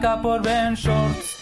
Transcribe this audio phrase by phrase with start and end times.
[0.00, 1.36] por Ben Shorts.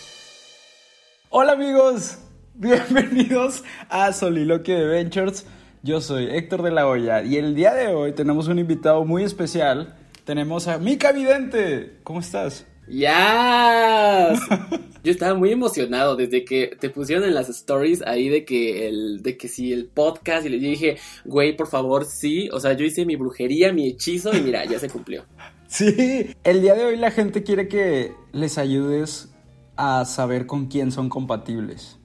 [1.29, 2.17] Hola amigos,
[2.55, 5.45] bienvenidos a Soliloquio de Ventures.
[5.83, 9.25] Yo soy Héctor de la Hoya y el día de hoy tenemos un invitado muy
[9.25, 9.95] especial.
[10.25, 11.99] Tenemos a Mica Vidente.
[12.03, 12.67] ¿Cómo estás?
[12.89, 14.33] ¡Ya!
[15.05, 19.23] Yo estaba muy emocionado desde que te pusieron en las stories ahí de que el,
[19.23, 20.97] de que si el podcast y le dije,
[21.27, 22.49] güey, por favor, sí.
[22.53, 25.27] O sea, yo hice mi brujería, mi hechizo y mira, ya se cumplió.
[25.69, 29.35] Sí, el día de hoy la gente quiere que les ayudes
[29.77, 31.99] a saber con quién son compatibles.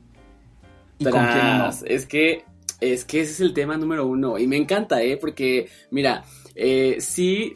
[1.00, 1.70] Y con quién no.
[1.86, 2.44] Es que,
[2.80, 4.38] es que ese es el tema número uno.
[4.38, 5.18] Y me encanta, ¿eh?
[5.18, 6.24] Porque, mira,
[6.56, 7.56] eh, sí,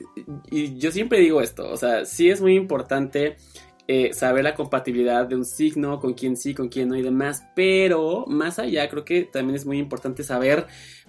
[0.50, 3.36] y yo siempre digo esto, o sea, sí es muy importante
[3.88, 7.44] eh, saber la compatibilidad de un signo, con quién sí, con quién no y demás,
[7.56, 10.66] pero más allá creo que también es muy importante saber,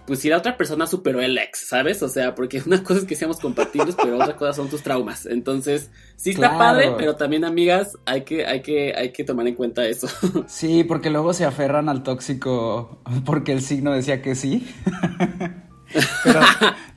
[0.07, 2.01] pues si la otra persona superó el ex, ¿sabes?
[2.01, 5.25] O sea, porque una cosa es que seamos compatibles, pero otra cosa son tus traumas.
[5.25, 6.57] Entonces, sí está Claro.
[6.57, 10.07] padre, pero también amigas, hay que, hay que, hay que tomar en cuenta eso.
[10.47, 14.65] Sí, porque luego se aferran al tóxico porque el signo decía que sí.
[16.23, 16.39] pero,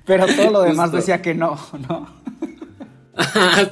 [0.06, 0.97] pero todo lo demás Justo.
[0.99, 2.20] decía que no, ¿no?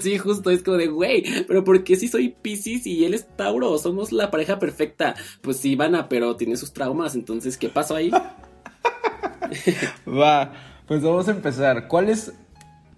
[0.01, 3.27] sí, justo, es como de, güey, pero ¿por qué si soy Pisces y él es
[3.37, 3.79] Tauro?
[3.79, 5.15] Somos la pareja perfecta.
[5.41, 8.11] Pues sí, Ivana, pero tiene sus traumas, entonces, ¿qué pasó ahí?
[10.09, 10.53] Va,
[10.87, 11.89] pues vamos a empezar.
[11.89, 12.33] ¿Cuál es?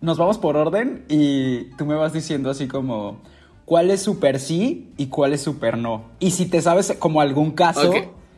[0.00, 3.20] Nos vamos por orden y tú me vas diciendo así como
[3.64, 6.04] cuál es super sí y cuál es super no.
[6.18, 7.92] Y si te sabes como algún caso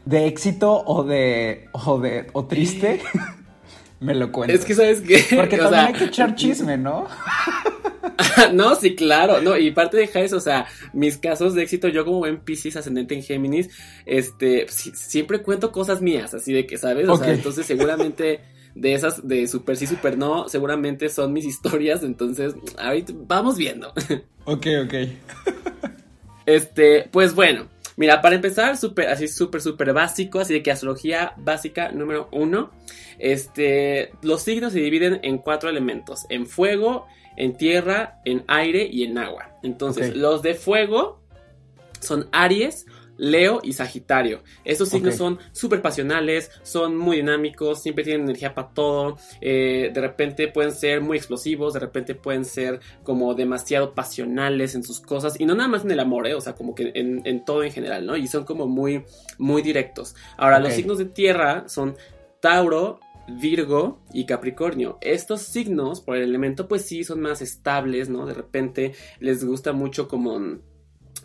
[0.04, 3.00] de éxito o de o de o triste,
[4.02, 4.60] me lo cuentas.
[4.60, 5.24] Es que, ¿sabes qué?
[5.36, 7.06] porque O también sea, hay que echar chisme, ¿no?
[8.52, 12.04] no, sí, claro, no, y parte de eso, o sea, mis casos de éxito, yo
[12.04, 13.70] como buen Pisces ascendente en Géminis,
[14.06, 17.08] este, si- siempre cuento cosas mías, así de que, ¿sabes?
[17.08, 18.40] O sea, entonces seguramente
[18.74, 23.92] de esas de super sí, super no, seguramente son mis historias, entonces, ahorita vamos viendo.
[24.44, 24.94] Ok, ok.
[26.46, 31.34] Este, pues bueno, mira, para empezar, súper, así súper, súper básico, así de que astrología
[31.36, 32.70] básica número uno,
[33.18, 39.04] este, los signos se dividen en cuatro elementos, en fuego, en tierra, en aire y
[39.04, 39.56] en agua.
[39.62, 41.22] Entonces, los de fuego
[42.00, 42.86] son Aries,
[43.16, 44.42] Leo y Sagitario.
[44.64, 49.18] Estos signos son súper pasionales, son muy dinámicos, siempre tienen energía para todo.
[49.40, 54.82] eh, de repente pueden ser muy explosivos, de repente pueden ser como demasiado pasionales en
[54.82, 55.38] sus cosas.
[55.40, 56.34] Y no nada más en el amor, ¿eh?
[56.34, 58.16] o sea, como que en, en todo en general, ¿no?
[58.16, 59.04] Y son como muy,
[59.38, 60.14] muy directos.
[60.36, 61.96] Ahora, los signos de tierra son
[62.40, 64.98] Tauro, Virgo y Capricornio.
[65.00, 68.26] Estos signos, por el elemento, pues sí, son más estables, ¿no?
[68.26, 70.58] De repente les gusta mucho como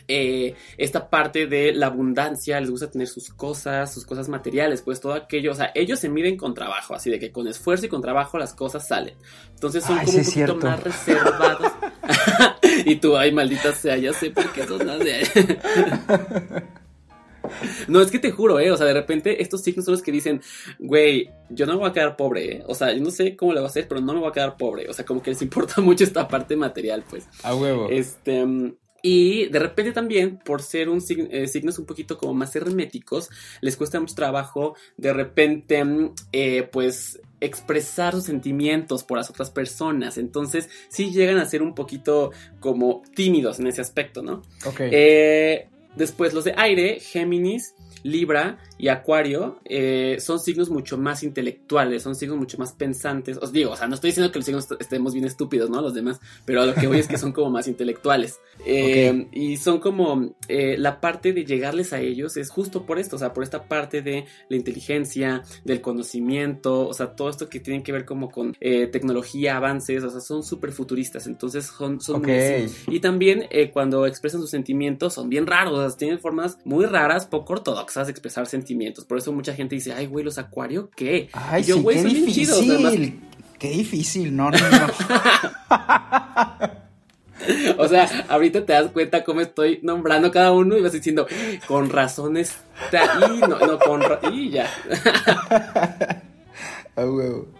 [0.07, 5.01] eh, esta parte de la abundancia, les gusta tener sus cosas, sus cosas materiales, pues
[5.01, 7.89] todo aquello, o sea, ellos se miden con trabajo, así de que con esfuerzo y
[7.89, 9.15] con trabajo las cosas salen.
[9.53, 11.71] Entonces son Ay, como sí un poquito más reservados.
[12.85, 15.27] y tú, ay, maldita sea, ya sé por qué son más de...
[17.87, 18.71] No, es que te juro, ¿eh?
[18.71, 20.41] O sea, de repente estos signos son los que dicen,
[20.79, 22.63] güey, yo no me voy a quedar pobre, ¿eh?
[22.67, 24.33] O sea, yo no sé cómo lo voy a hacer, pero no me voy a
[24.33, 24.89] quedar pobre.
[24.89, 27.27] O sea, como que les importa mucho esta parte material, pues.
[27.43, 27.87] A huevo.
[27.89, 28.45] Este.
[29.01, 33.29] Y de repente también, por ser un sign- eh, signos un poquito como más herméticos,
[33.61, 39.51] les cuesta mucho trabajo de repente, mm, eh, pues, expresar sus sentimientos por las otras
[39.51, 40.17] personas.
[40.17, 44.41] Entonces, sí llegan a ser un poquito como tímidos en ese aspecto, ¿no?
[44.65, 44.79] Ok.
[44.91, 47.73] Eh, Después los de aire, Géminis,
[48.03, 53.37] Libra y Acuario eh, son signos mucho más intelectuales, son signos mucho más pensantes.
[53.37, 55.81] Os digo, o sea, no estoy diciendo que los signos estemos bien estúpidos, ¿no?
[55.81, 58.39] Los demás, pero lo que voy es que son como más intelectuales.
[58.65, 63.15] Eh, y son como eh, la parte de llegarles a ellos es justo por esto,
[63.15, 67.59] o sea, por esta parte de la inteligencia, del conocimiento, o sea, todo esto que
[67.59, 72.21] tiene que ver como con tecnología, avances, o sea, son súper futuristas, entonces son, son
[72.21, 77.53] muy Y también cuando expresan sus sentimientos son bien raros, tienen formas muy raras, poco
[77.53, 79.05] ortodoxas de expresar sentimientos.
[79.05, 81.29] Por eso mucha gente dice, ay, güey, los acuario, ¿qué?
[81.31, 83.21] Ay, yo, güey, qué difícil.
[83.57, 84.87] Qué difícil, no, no, no.
[87.77, 91.25] o sea, ahorita te das cuenta cómo estoy nombrando cada uno y vas diciendo,
[91.67, 92.55] con razones,
[92.91, 94.69] y no, no, con, y ya.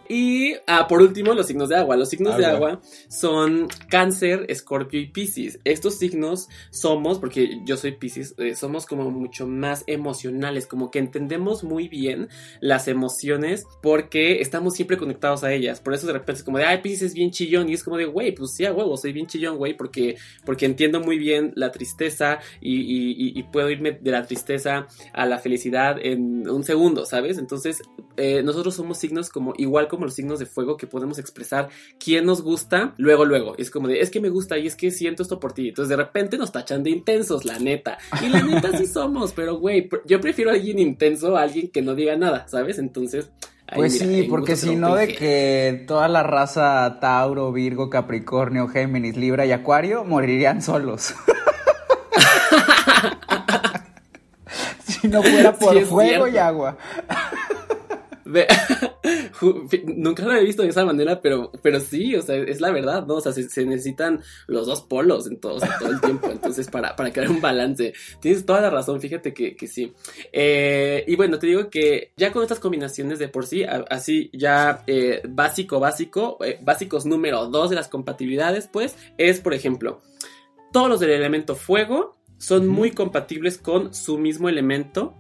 [0.10, 1.98] Y ah, por último, los signos de agua.
[1.98, 5.60] Los signos de agua son cáncer, escorpio y piscis.
[5.64, 11.00] Estos signos somos, porque yo soy piscis, eh, somos como mucho más emocionales, como que
[11.00, 12.30] entendemos muy bien
[12.62, 15.82] las emociones porque estamos siempre conectados a ellas.
[15.82, 17.70] Por eso de repente es como de, ay, piscis es bien chillón.
[17.70, 20.16] Y es como de, güey, pues sí, a huevo, soy bien chillón, güey, porque,
[20.46, 25.98] porque entiendo muy bien la tristeza y, puedo irme de la tristeza a la felicidad
[26.02, 27.38] en un segundo, ¿sabes?
[27.38, 27.82] Entonces,
[28.18, 32.26] eh, nosotros somos signos como igual como los signos de fuego que podemos expresar quién
[32.26, 33.56] nos gusta luego, luego.
[33.58, 35.70] Es como de, es que me gusta y es que siento esto por ti.
[35.70, 37.98] Entonces de repente nos tachan de intensos, la neta.
[38.22, 41.82] Y la neta sí somos, pero güey, yo prefiero a alguien intenso a alguien que
[41.82, 42.78] no diga nada, ¿sabes?
[42.80, 43.30] Entonces...
[43.74, 49.46] pues sí, porque si no de que toda la raza Tauro, Virgo, Capricornio, Géminis, Libra
[49.46, 51.14] y Acuario morirían solos.
[54.88, 56.78] si no fuera por fuego y agua.
[59.96, 63.06] Nunca lo he visto de esa manera, pero, pero sí, o sea, es la verdad,
[63.06, 63.16] ¿no?
[63.16, 67.12] O sea, se, necesitan los dos polos en todo, todo el tiempo, entonces, para, para
[67.12, 67.94] crear un balance.
[68.20, 69.94] Tienes toda la razón, fíjate que, que sí.
[70.32, 74.84] Eh, y bueno, te digo que ya con estas combinaciones de por sí, así ya
[74.88, 80.02] eh, básico, básico, eh, básicos número dos de las compatibilidades, pues, es, por ejemplo,
[80.72, 85.16] todos los del elemento fuego son muy compatibles con su mismo elemento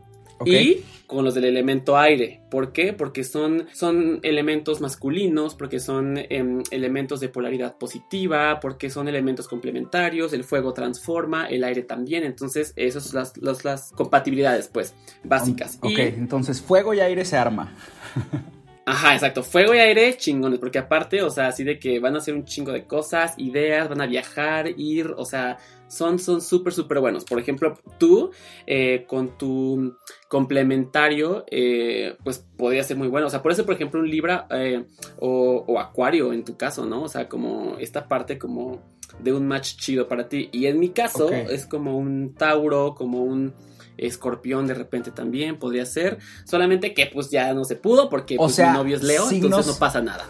[0.45, 2.41] y con los del elemento aire.
[2.51, 2.93] ¿Por qué?
[2.93, 9.47] Porque son, son elementos masculinos, porque son em, elementos de polaridad positiva, porque son elementos
[9.47, 14.93] complementarios, el fuego transforma, el aire también, entonces esas son las, las, compatibilidades pues
[15.23, 15.77] básicas.
[15.81, 17.73] Ok, entonces fuego y aire se arma.
[18.87, 19.43] Ajá, exacto.
[19.43, 20.59] Fuego y aire, chingones.
[20.59, 23.89] Porque aparte, o sea, así de que van a hacer un chingo de cosas, ideas,
[23.89, 25.57] van a viajar, ir, o sea,
[25.87, 27.23] son súper, súper buenos.
[27.25, 28.31] Por ejemplo, tú
[28.65, 29.97] eh, con tu
[30.27, 33.27] complementario, eh, pues podría ser muy bueno.
[33.27, 34.85] O sea, por eso, por ejemplo, un Libra eh,
[35.19, 37.03] o, Acuario en tu caso, ¿no?
[37.03, 38.81] O sea, como esta parte como
[39.19, 40.49] de un match chido para ti.
[40.51, 43.53] Y en mi caso es como un Tauro, como un
[43.97, 46.19] escorpión de repente también podría ser.
[46.45, 49.79] Solamente que pues ya no se pudo porque pues, mi novio es Leo, entonces no
[49.79, 50.27] pasa nada.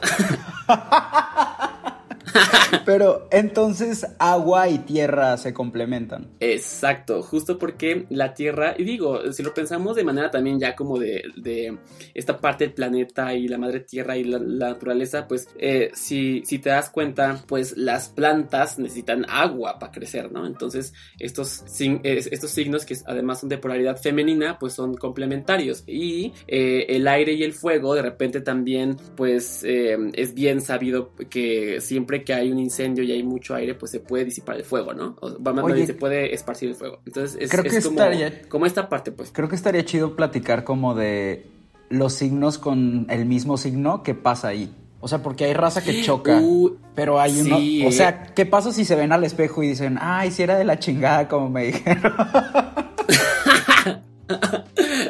[2.86, 6.28] Pero entonces agua y tierra se complementan.
[6.40, 11.00] Exacto, justo porque la tierra, y digo, si lo pensamos de manera también ya como
[11.00, 11.78] de,
[12.14, 16.60] esta parte del planeta y la madre tierra y la, naturaleza, pues eh, si, si
[16.60, 20.46] te das cuenta, pues las plantas necesitan agua para crecer, ¿no?
[20.46, 21.64] Entonces estos,
[22.04, 25.84] estos signos que además son de polaridad femenina, pues son complementarios.
[25.88, 31.12] Y eh, el aire y el fuego de repente también, pues eh, es bien sabido
[31.30, 34.66] que siempre que hay un incendio y hay mucho aire, pues se puede disipar el
[34.66, 35.16] fuego, ¿no?
[35.22, 35.30] O,
[35.86, 37.00] se puede esparcir el fuego.
[37.06, 37.50] Entonces es,
[37.86, 38.02] como,
[38.50, 39.32] como esta parte, pues.
[39.32, 41.46] Creo que estaría chido platicar como de
[41.88, 44.76] los signos con el mismo signo que pasa ahí.
[45.00, 47.88] O sea, porque hay raza que choca, uh, pero hay uno...
[47.88, 50.66] O sea, ¿qué pasa si se ven al espejo y dicen, ay, si era de
[50.66, 52.12] la chingada, como me dijeron?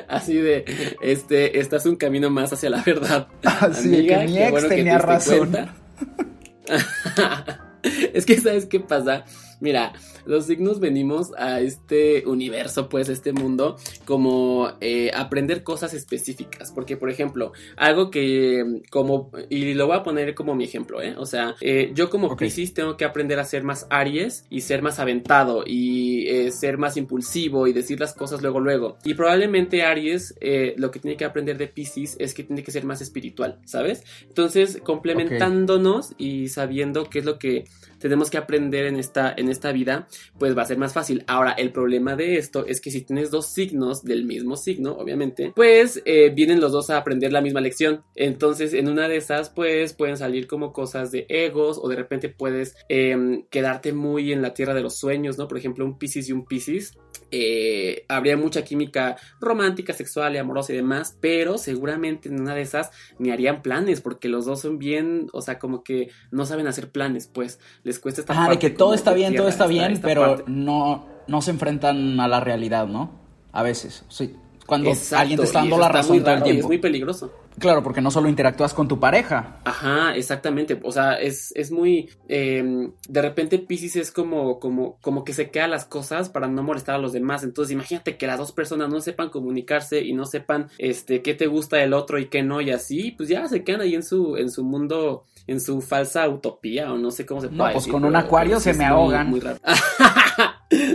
[0.07, 0.65] Así de,
[1.01, 3.27] este, estás un camino más hacia la verdad.
[3.43, 5.51] Así de que mi ex tenía razón.
[8.13, 9.23] es que, ¿sabes qué pasa?
[9.59, 9.93] Mira,
[10.27, 16.71] los signos venimos a este universo, pues, este mundo, como eh, aprender cosas específicas.
[16.71, 21.15] Porque, por ejemplo, algo que, como, y lo voy a poner como mi ejemplo, ¿eh?
[21.17, 22.49] O sea, eh, yo como okay.
[22.73, 26.97] tengo que aprender a ser más Aries y ser más aventado y eh, ser más
[26.97, 28.97] impulsivo y decir las cosas luego, luego.
[29.03, 30.35] Y probablemente Aries
[30.75, 34.03] lo que tiene que aprender de Pisces es que tiene que ser más espiritual, ¿sabes?
[34.27, 37.65] Entonces, complementándonos y sabiendo qué es lo que
[37.99, 40.07] tenemos que aprender en esta, en esta vida,
[40.37, 41.23] pues va a ser más fácil.
[41.27, 45.51] Ahora, el problema de esto es que si tienes dos signos del mismo signo, obviamente,
[45.55, 48.03] pues eh, vienen los dos a aprender la misma lección.
[48.15, 52.29] Entonces, en una de esas, pues pueden salir como cosas de egos o de repente
[52.29, 55.47] puedes em, quedarte muy en la tierra de los sueños, ¿no?
[55.47, 56.97] Por ejemplo, un Pisces y un Pisces.
[57.31, 62.61] Eh, habría mucha química romántica, sexual y amorosa y demás, pero seguramente en una de
[62.61, 66.67] esas ni harían planes, porque los dos son bien, o sea, como que no saben
[66.67, 69.99] hacer planes, pues les cuesta esta Ah, de que todo está bien, todo está bien,
[70.07, 70.43] pero parte.
[70.47, 73.11] no, no se enfrentan a la realidad, ¿no?
[73.51, 74.35] A veces, sí.
[74.65, 76.67] Cuando Exacto, alguien te está dando la está razón todo el y Es tiempo.
[76.67, 77.31] muy peligroso.
[77.59, 79.59] Claro, porque no solo interactúas con tu pareja.
[79.65, 80.79] Ajá, exactamente.
[80.83, 82.09] O sea, es, es muy.
[82.27, 86.61] eh, de repente Pisces es como, como, como que se queda las cosas para no
[86.63, 87.43] molestar a los demás.
[87.43, 91.47] Entonces, imagínate que las dos personas no sepan comunicarse y no sepan este qué te
[91.47, 94.37] gusta del otro y qué no, y así, pues ya se quedan ahí en su,
[94.37, 97.85] en su mundo, en su falsa utopía, o no sé cómo se No, puede pues
[97.85, 99.29] decir, con un acuario se me muy- ahogan.
[99.29, 99.57] muy raro.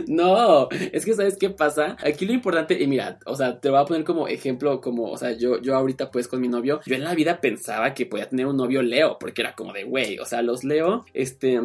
[0.13, 1.97] No, es que sabes qué pasa.
[2.05, 5.17] Aquí lo importante, y mira, o sea, te voy a poner como ejemplo, como, o
[5.17, 8.29] sea, yo, yo ahorita pues con mi novio, yo en la vida pensaba que podía
[8.29, 11.61] tener un novio Leo, porque era como de, güey, o sea, los Leo, este...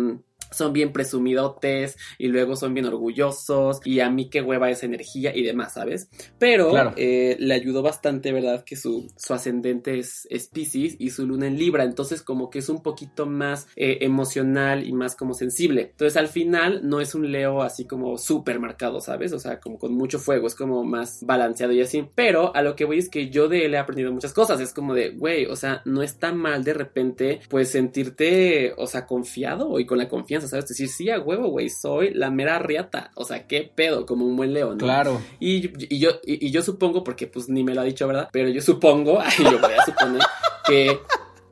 [0.51, 5.35] Son bien presumidotes y luego son bien orgullosos y a mí qué hueva esa energía
[5.35, 6.09] y demás, ¿sabes?
[6.39, 6.93] Pero Claro.
[6.97, 8.63] eh, le ayudó bastante, ¿verdad?
[8.63, 12.59] Que su, su ascendente es, es Pisces y su luna en Libra, entonces como que
[12.59, 15.89] es un poquito más eh, emocional y más como sensible.
[15.91, 19.33] Entonces al final no es un Leo así como súper marcado, ¿sabes?
[19.33, 22.05] O sea, como con mucho fuego, es como más balanceado y así.
[22.15, 24.73] Pero a lo que voy es que yo de él he aprendido muchas cosas, es
[24.73, 29.79] como de, güey, o sea, no está mal de repente pues sentirte, o sea, confiado
[29.79, 30.67] y con la confianza, ¿sabes?
[30.67, 34.35] Decir, sí, a huevo, güey, soy la mera riata, o sea, qué pedo, como un
[34.35, 34.77] buen Leo, ¿no?
[34.77, 35.21] Claro.
[35.39, 38.29] Y, y yo, y, y yo supongo, porque pues ni me lo ha dicho, ¿verdad?
[38.31, 40.21] Pero yo supongo, yo voy a suponer
[40.67, 40.99] que,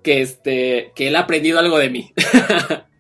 [0.04, 2.13] que este, que él ha aprendido algo de mí.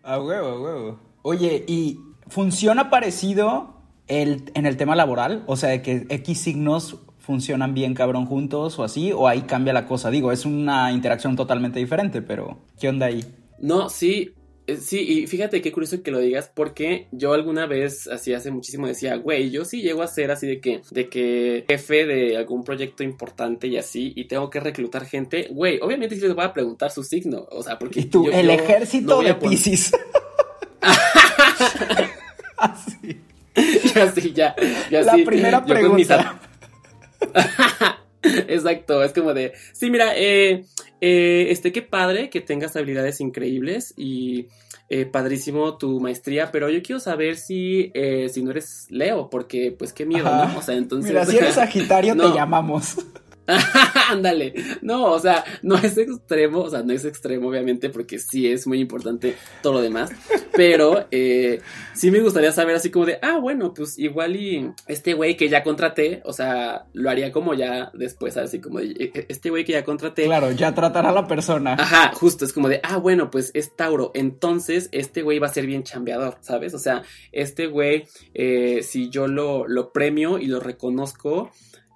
[0.07, 0.99] A huevo, a huevo.
[1.23, 5.43] Oye, ¿y funciona parecido el, en el tema laboral?
[5.47, 9.73] O sea, de que X signos funcionan bien cabrón juntos o así, o ahí cambia
[9.73, 10.11] la cosa.
[10.11, 13.25] Digo, es una interacción totalmente diferente, pero ¿qué onda ahí?
[13.57, 14.34] No, sí,
[14.79, 18.87] sí, y fíjate qué curioso que lo digas, porque yo alguna vez, así hace muchísimo,
[18.87, 22.63] decía, güey, yo sí llego a ser así de que, de que jefe de algún
[22.63, 26.53] proyecto importante y así, y tengo que reclutar gente, güey, obviamente sí les voy a
[26.53, 29.91] preguntar su signo, o sea, porque Y tú, yo- el yo ejército no de Pisces.
[32.57, 33.21] así.
[33.93, 34.55] ya sí, ya,
[34.91, 35.23] ya La sí.
[35.23, 36.39] primera Yo pregunta.
[38.23, 40.65] Exacto, es como de, sí, mira, eh,
[41.01, 44.47] eh, este, qué padre que tengas habilidades increíbles y
[44.89, 49.71] eh, padrísimo tu maestría, pero yo quiero saber si, eh, si no eres Leo, porque
[49.77, 50.53] pues qué miedo, Ajá.
[50.53, 50.59] ¿no?
[50.59, 51.11] O sea, entonces...
[51.11, 52.31] Mira, si eres Sagitario, No.
[52.31, 52.97] te llamamos.
[54.09, 58.49] Ándale, no, o sea, no es extremo, o sea, no es extremo obviamente porque sí
[58.51, 60.09] es muy importante todo lo demás,
[60.55, 61.61] pero eh,
[61.93, 65.49] sí me gustaría saber así como de, ah, bueno, pues igual y este güey que
[65.49, 69.49] ya contraté, o sea, lo haría como ya después, así como de, "E- e- este
[69.49, 71.73] güey que ya contraté, Claro, ya tratará a la persona.
[71.79, 75.53] Ajá, justo, es como de, ah, bueno, pues es Tauro, entonces este güey va a
[75.53, 76.73] ser bien chambeador, ¿sabes?
[76.73, 81.51] O sea, este güey, eh, si yo lo, lo premio y lo reconozco,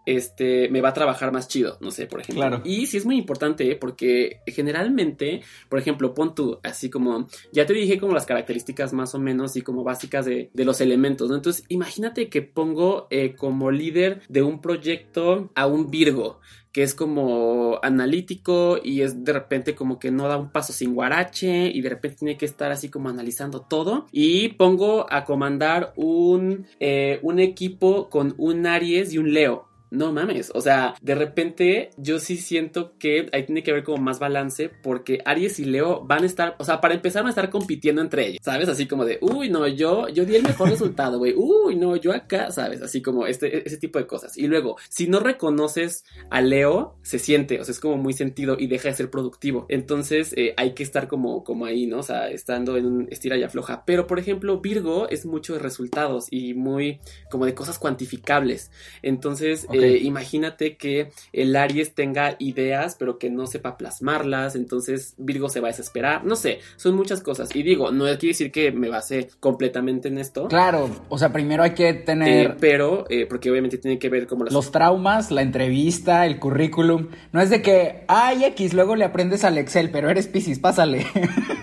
[0.10, 2.42] este, me va a trabajar más chido, no sé, por ejemplo.
[2.42, 2.62] Claro.
[2.66, 3.76] Y sí es muy importante, ¿eh?
[3.76, 9.14] porque generalmente, por ejemplo, pon tú, así como, ya te dije como las características más
[9.14, 11.36] o menos y como básicas de, de los elementos, ¿no?
[11.36, 16.40] Entonces, imagínate que pongo eh, como líder de un proyecto a un Virgo
[16.72, 20.94] que es como analítico y es de repente como que no da un paso sin
[20.94, 25.94] guarache y de repente tiene que estar así como analizando todo y pongo a comandar
[25.96, 29.69] un, eh, un equipo con un Aries y un Leo.
[29.92, 33.98] No mames, o sea, de repente yo sí siento que ahí tiene que haber como
[33.98, 37.32] más balance porque Aries y Leo van a estar, o sea, para empezar van a
[37.32, 38.70] estar compitiendo entre ellos, ¿sabes?
[38.70, 42.14] Así como de, uy, no, yo, yo di el mejor resultado, güey, uy, no, yo
[42.14, 42.82] acá, ¿sabes?
[42.82, 44.38] Así como este, ese tipo de cosas.
[44.38, 48.58] Y luego, si no reconoces a Leo, se siente, o sea, es como muy sentido
[48.60, 49.66] y deja de ser productivo.
[49.70, 52.00] Entonces, eh, hay que estar como, como ahí, ¿no?
[52.00, 53.84] O sea, estando en un estira y afloja.
[53.86, 57.00] Pero, por ejemplo, Virgo es mucho de resultados y muy
[57.32, 58.72] como de cosas cuantificables.
[59.02, 64.56] Entonces, Eh, imagínate que el Aries tenga ideas, pero que no sepa plasmarlas.
[64.56, 66.26] Entonces, Virgo se va a desesperar.
[66.26, 67.56] No sé, son muchas cosas.
[67.56, 70.48] Y digo, no quiere decir que me base completamente en esto.
[70.48, 74.28] Claro, o sea, primero hay que eh, tener pero, eh, porque obviamente tiene que ver
[74.28, 77.08] como las los traumas, la entrevista, el currículum.
[77.32, 81.06] No es de que, ay, X, luego le aprendes al Excel, pero eres Pisces, pásale.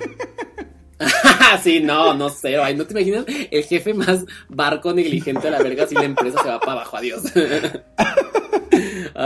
[1.62, 2.56] sí, no, no sé.
[2.56, 6.42] Ay, ¿no te imaginas el jefe más barco negligente a la verga si la empresa
[6.42, 6.96] se va para abajo?
[6.96, 7.22] Adiós.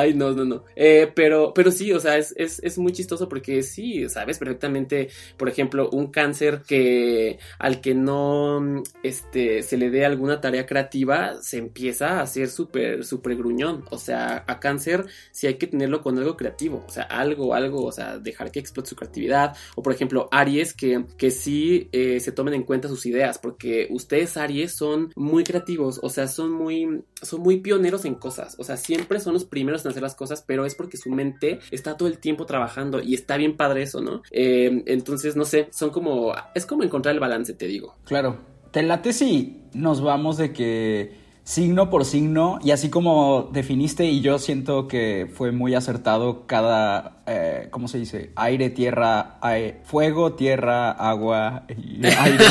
[0.01, 0.65] Ay, no, no, no.
[0.77, 5.11] Eh, pero, pero sí, o sea, es, es, es, muy chistoso porque sí, sabes perfectamente,
[5.37, 11.35] por ejemplo, un cáncer que al que no este, se le dé alguna tarea creativa,
[11.43, 13.85] se empieza a hacer súper, súper gruñón.
[13.91, 16.83] O sea, a cáncer sí hay que tenerlo con algo creativo.
[16.89, 19.55] O sea, algo, algo, o sea, dejar que explote su creatividad.
[19.77, 23.87] O por ejemplo, Aries, que, que sí eh, se tomen en cuenta sus ideas, porque
[23.91, 28.57] ustedes, Aries, son muy creativos, o sea, son muy, son muy pioneros en cosas.
[28.59, 31.61] O sea, siempre son los primeros en hacer las cosas, pero es porque su mente
[31.71, 34.23] está todo el tiempo trabajando y está bien padre eso, ¿no?
[34.31, 37.97] Eh, entonces, no sé, son como, es como encontrar el balance, te digo.
[38.05, 38.39] Claro.
[38.71, 44.21] Te late si nos vamos de que signo por signo y así como definiste y
[44.21, 48.31] yo siento que fue muy acertado cada, eh, ¿cómo se dice?
[48.37, 49.41] Aire, tierra,
[49.83, 52.45] fuego, tierra, agua y aire.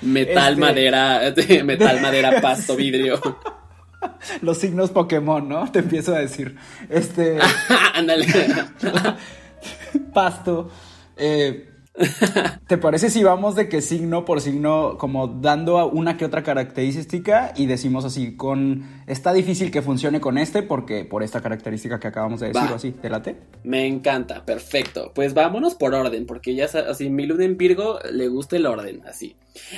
[0.00, 1.20] metal, este, madera,
[1.64, 3.20] metal, madera, pasto, vidrio.
[4.42, 5.70] Los signos Pokémon, ¿no?
[5.70, 6.56] Te empiezo a decir.
[6.88, 7.38] Este.
[7.94, 8.26] Ándale.
[10.14, 10.70] pasto.
[11.16, 11.67] Eh,
[12.66, 17.52] ¿Te parece si vamos de que signo por signo, como dando una que otra característica
[17.56, 22.08] y decimos así, con está difícil que funcione con este porque por esta característica que
[22.08, 23.36] acabamos de decir, o así, ¿te late?
[23.64, 25.12] Me encanta, perfecto.
[25.14, 29.02] Pues vámonos por orden, porque ya así, mi luna en Virgo le gusta el orden,
[29.06, 29.36] así.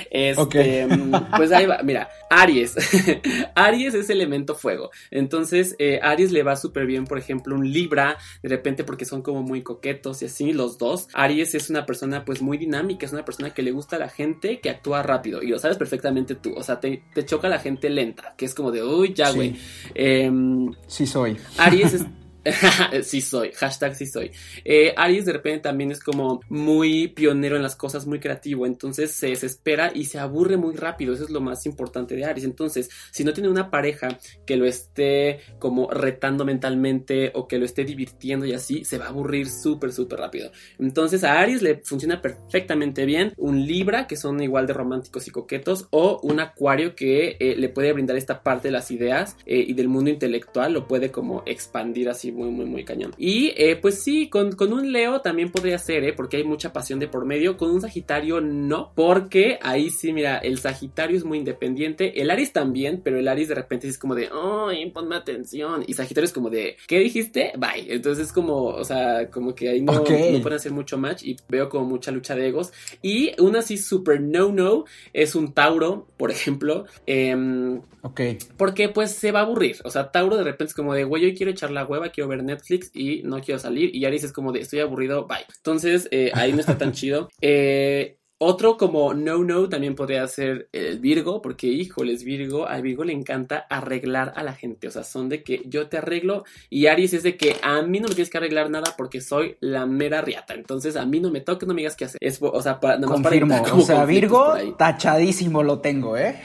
[0.09, 2.75] Este, mm, pues ahí va, mira, Aries.
[3.55, 4.91] Aries es elemento fuego.
[5.09, 9.21] Entonces, eh, Aries le va súper bien, por ejemplo, un Libra, de repente porque son
[9.21, 11.07] como muy coquetos y así, los dos.
[11.13, 14.09] Aries es una persona pues muy dinámica, es una persona que le gusta a la
[14.09, 17.89] gente que actúa rápido y lo sabes perfectamente tú, o sea, te, choca la gente
[17.89, 19.55] lenta, que es como de, uy, ya, güey.
[19.93, 21.37] Em, sí soy.
[21.57, 22.05] Aries es...
[23.03, 24.31] sí soy, hashtag sí soy.
[24.65, 29.11] Eh, Aries de repente también es como muy pionero en las cosas, muy creativo, entonces
[29.11, 32.45] se desespera y se aburre muy rápido, eso es lo más importante de Aries.
[32.45, 37.65] Entonces, si no tiene una pareja que lo esté como retando mentalmente o que lo
[37.65, 40.51] esté divirtiendo y así, se va a aburrir súper, súper rápido.
[40.79, 45.31] Entonces a Aries le funciona perfectamente bien un Libra, que son igual de románticos y
[45.31, 49.63] coquetos, o un Acuario que eh, le puede brindar esta parte de las ideas eh,
[49.67, 53.13] y del mundo intelectual, lo puede como expandir así muy, muy, muy cañón.
[53.17, 56.13] Y eh, pues sí, con, un Leo también podría ser, ¿eh?
[56.13, 57.57] Porque hay mucha pasión de por medio.
[57.57, 62.21] Con un Sagitario no, porque ahí sí, mira, el Sagitario es muy independiente.
[62.21, 65.83] El Aries también, pero el Aries de repente es como de, ¡ay, ponme atención!
[65.87, 67.53] Y Sagitario es como de, ¿qué dijiste?
[67.57, 67.93] Bye.
[67.93, 71.35] Entonces es como, o sea, como que ahí no, no pueden hacer mucho match y
[71.49, 72.71] veo como mucha lucha de egos.
[73.01, 76.85] Y una así super no-no es un Tauro, por ejemplo.
[77.07, 78.21] Eh, ok.
[78.57, 79.77] Porque pues se va a aburrir.
[79.83, 82.20] O sea, Tauro de repente es como de, güey, yo quiero echar la hueva, quiero
[82.27, 83.95] ver Netflix y no quiero salir.
[83.95, 85.45] Y Aries es como de estoy aburrido, bye.
[85.57, 87.29] Entonces eh, ahí no está tan chido.
[87.43, 93.03] Eh, otro como no no también podría ser el Virgo, porque híjoles, Virgo, al Virgo
[93.03, 96.87] le encanta arreglar a la gente, o sea, son de que yo te arreglo y
[96.87, 99.85] Aries es de que a mí no me tienes que arreglar nada porque soy la
[99.85, 102.17] mera riata, entonces a mí no me toques, no me digas qué hacer.
[102.19, 106.41] Es, o sea, para, Confirmo, o sea, Virgo, tachadísimo lo tengo, ¿eh?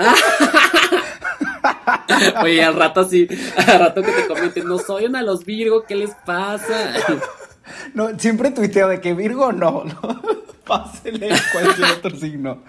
[2.42, 5.94] Oye, al rato así, al rato que te comenten, no soy de los Virgo, ¿qué
[5.94, 6.94] les pasa?
[7.94, 10.22] No, siempre tuiteo de que Virgo no, no.
[10.66, 12.62] Pásele cualquier otro signo.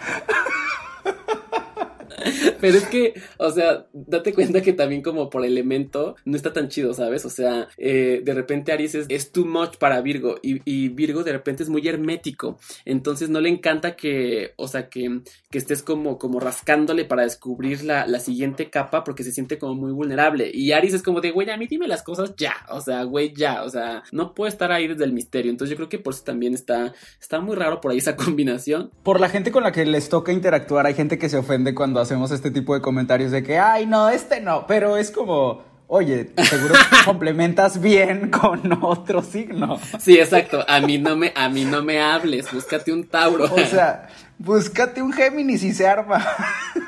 [2.62, 6.70] Pero es que, o sea, date cuenta que también como por elemento no está tan
[6.70, 7.26] chido, ¿sabes?
[7.26, 11.64] O sea, eh, de repente Aries es, too much para Virgo y, Virgo de repente
[11.64, 12.58] es muy hermético.
[12.86, 17.84] Entonces no le encanta que, o sea, que, que estés como, como rascándole para descubrir
[17.84, 20.50] la, la, siguiente capa porque se siente como muy vulnerable.
[20.54, 22.56] Y Aries es como de, güey, a mí dime las cosas ya.
[22.70, 23.64] O sea, güey, ya.
[23.64, 25.52] O sea, no puede estar ahí desde el misterio.
[25.52, 28.92] Entonces yo creo que por eso también está, está muy raro por ahí esa combinación.
[29.04, 32.00] Por la gente con la que les toca interactuar, hay gente que se ofende cuando
[32.06, 36.32] hacemos este tipo de comentarios de que, ay, no, este no, pero es como, oye,
[36.50, 39.80] seguro que complementas bien con otro signo.
[40.00, 40.64] Sí, exacto.
[40.68, 43.46] A mí no me, a mí no me hables, búscate un Tauro.
[43.46, 46.26] O sea, búscate un Géminis y se arma.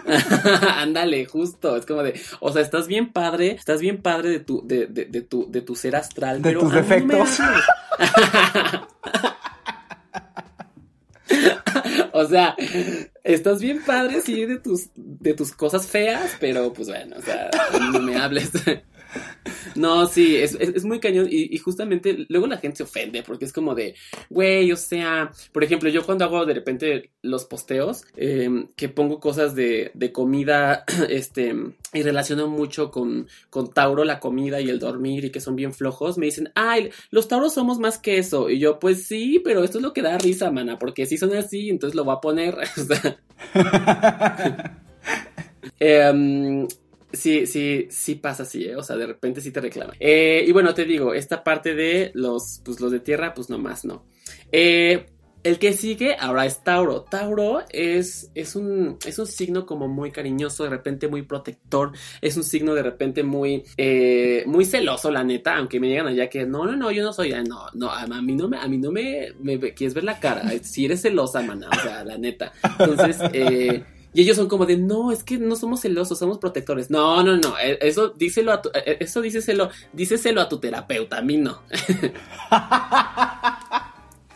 [0.78, 1.76] Ándale, justo.
[1.76, 5.06] Es como de, o sea, estás bien padre, estás bien padre de tu, de, de,
[5.06, 6.42] de tu, de tu ser astral.
[6.42, 7.40] De tus defectos.
[12.14, 12.56] o sea,
[13.24, 17.50] estás bien padre, sí, de tus, de tus cosas feas, pero pues bueno, o sea,
[17.92, 18.52] no me hables.
[19.76, 23.76] No, sí, es, muy cañón y, justamente luego la gente se ofende porque es como
[23.76, 23.96] de,
[24.30, 29.20] güey, o sea, por ejemplo, yo cuando hago de repente los posteos, em, que pongo
[29.20, 31.56] cosas de, de, comida, este,
[31.94, 35.74] y relaciono mucho con, con Tauro, la comida y el dormir y que son bien
[35.74, 38.50] flojos, me dicen, ay, los Tauros somos más que eso.
[38.50, 41.34] Y yo, pues sí, pero esto es lo que da risa, mana, porque si son
[41.36, 42.58] así, entonces lo voy a poner.
[45.80, 46.68] eh,
[47.12, 48.76] sí, sí, sí pasa así, ¿eh?
[48.76, 49.94] O sea, de repente sí te reclama.
[50.00, 53.86] Eh, y bueno, te digo, esta parte de los, pues los de tierra, pues nomás
[53.86, 54.06] no.
[54.52, 55.06] Eh,
[55.44, 57.04] el que sigue ahora es Tauro.
[57.04, 61.94] Tauro es, es, un, es un signo como muy cariñoso, de repente muy protector.
[62.20, 63.64] Es un signo de repente muy,
[64.46, 65.56] muy celoso, la neta.
[65.56, 67.32] Aunque me llegan allá que no, no, no, yo no soy.
[67.48, 70.52] No, no, a mí no me, a mí no me, me quieres ver la cara.
[70.64, 72.52] Si eres celosa, maná, o sea, la neta.
[72.80, 76.90] Entonces, eh, y ellos son como de, no, es que no somos celosos, somos protectores.
[76.90, 81.18] No, no, no, e, eso díselo a tu, e, eso díselo, díselo a tu terapeuta,
[81.18, 81.62] a mí no.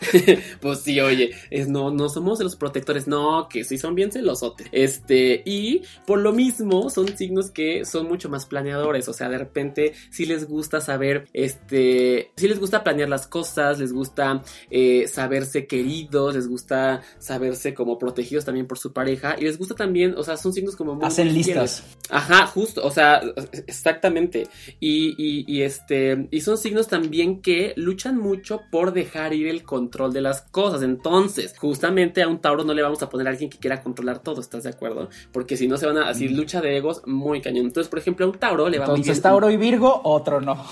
[0.62, 4.68] pues sí, oye, es, no, no somos los protectores, no, que sí son bien celosotes.
[4.72, 9.38] Este, y por lo mismo son signos que son mucho más planeadores, o sea, de
[9.38, 15.08] repente si les gusta saber, este, si les gusta planear las cosas, les gusta eh,
[15.08, 20.16] saberse queridos, les gusta saberse como protegidos también por su pareja, y les gusta también,
[20.18, 21.06] o sea, son signos como muy...
[21.06, 21.84] Hacen listas.
[22.10, 23.22] Ajá, justo, o sea,
[23.68, 24.48] exactamente.
[24.80, 29.64] Y, y, y este, y son signos también que luchan mucho por dejar ir el
[29.64, 30.84] control control de las cosas.
[30.84, 34.20] Entonces, justamente a un Tauro no le vamos a poner a alguien que quiera controlar
[34.20, 35.10] todo, ¿estás de acuerdo?
[35.34, 37.66] Porque si no se van a así lucha de egos muy cañón.
[37.66, 40.66] Entonces, por ejemplo, a un Tauro le va a Entonces, Tauro y Virgo, otro no.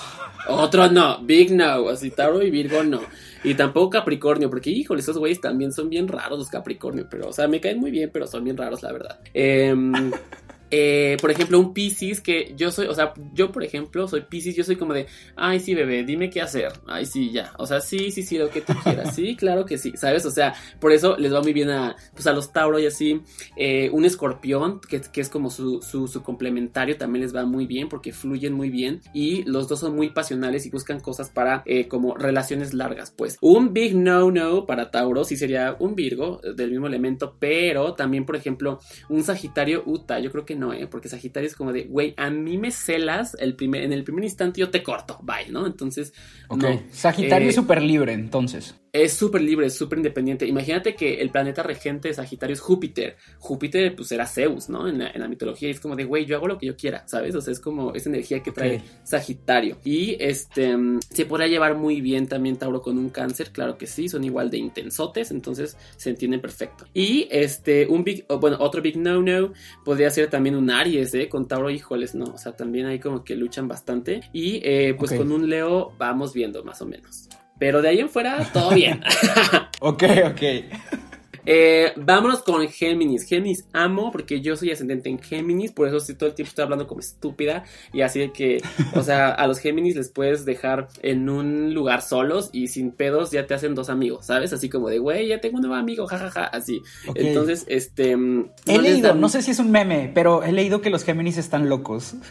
[0.47, 3.01] Otro no, Big no, así Tauro y Virgo no.
[3.43, 7.33] Y tampoco Capricornio, porque híjole, esos güeyes también son bien raros los Capricornio, pero o
[7.33, 9.19] sea, me caen muy bien, pero son bien raros, la verdad.
[9.33, 9.75] Eh,
[10.71, 14.55] eh, por ejemplo, un Pisces que yo soy, o sea, yo por ejemplo soy Pisces,
[14.55, 17.81] yo soy como de, ay sí bebé, dime qué hacer, ay sí ya, o sea,
[17.81, 20.25] sí, sí, sí, lo que tú quieras, sí, claro que sí, ¿sabes?
[20.25, 23.21] O sea, por eso les va muy bien a, pues a los Tauro y así,
[23.55, 27.65] eh, un escorpión, que, que es como su, su, su, complementario, también les va muy
[27.65, 31.63] bien porque fluyen muy bien y los dos son muy pasionales y buscan cosas para
[31.65, 33.37] eh, como relaciones largas, pues.
[33.41, 38.35] Un big no-no para Tauro sí sería un Virgo del mismo elemento, pero también, por
[38.35, 38.79] ejemplo,
[39.09, 40.87] un Sagitario Uta, yo creo que no, ¿eh?
[40.87, 44.23] Porque Sagitario es como de, güey, a mí me celas el primer, en el primer
[44.23, 45.65] instante yo te corto, bye, ¿no?
[45.65, 46.13] Entonces,
[46.49, 46.83] no.
[46.91, 48.75] Sagitario es eh, súper libre, entonces.
[48.91, 50.47] Es súper libre, es súper independiente.
[50.47, 53.17] Imagínate que el planeta regente de Sagitario es Júpiter.
[53.37, 54.87] Júpiter, pues era Zeus, ¿no?
[54.87, 57.35] En la, mitología es como de, güey, yo hago lo que yo quiera, ¿sabes?
[57.35, 59.77] O sea, es como esa energía que trae Sagitario.
[59.83, 60.75] Y este,
[61.11, 64.49] se podrá llevar muy bien también Tauro con un cáncer, claro que sí, son igual
[64.49, 66.85] de intensotes, entonces se entienden perfecto.
[66.93, 69.53] Y este, un big, bueno, otro big no-no
[69.85, 71.29] podría ser también un Aries, ¿eh?
[71.29, 74.21] Con Tauro, híjoles, no, o sea, también hay como que luchan bastante.
[74.33, 77.29] Y eh, pues con un Leo vamos viendo más o menos.
[77.59, 79.03] Pero de ahí en fuera, todo bien.
[79.79, 80.41] ok, ok.
[81.51, 83.23] Eh, vámonos con Géminis.
[83.23, 86.85] Géminis amo porque yo soy ascendente en Géminis, por eso todo el tiempo estoy hablando
[86.85, 88.61] como estúpida y así de que,
[88.93, 93.31] o sea, a los Géminis les puedes dejar en un lugar solos y sin pedos
[93.31, 94.53] ya te hacen dos amigos, ¿sabes?
[94.53, 96.83] Así como de, güey, ya tengo un nuevo amigo, jajaja, así.
[97.15, 98.15] Entonces, este...
[98.15, 101.39] Mm, he leído, no sé si es un meme, pero he leído que los Géminis
[101.39, 102.13] están locos.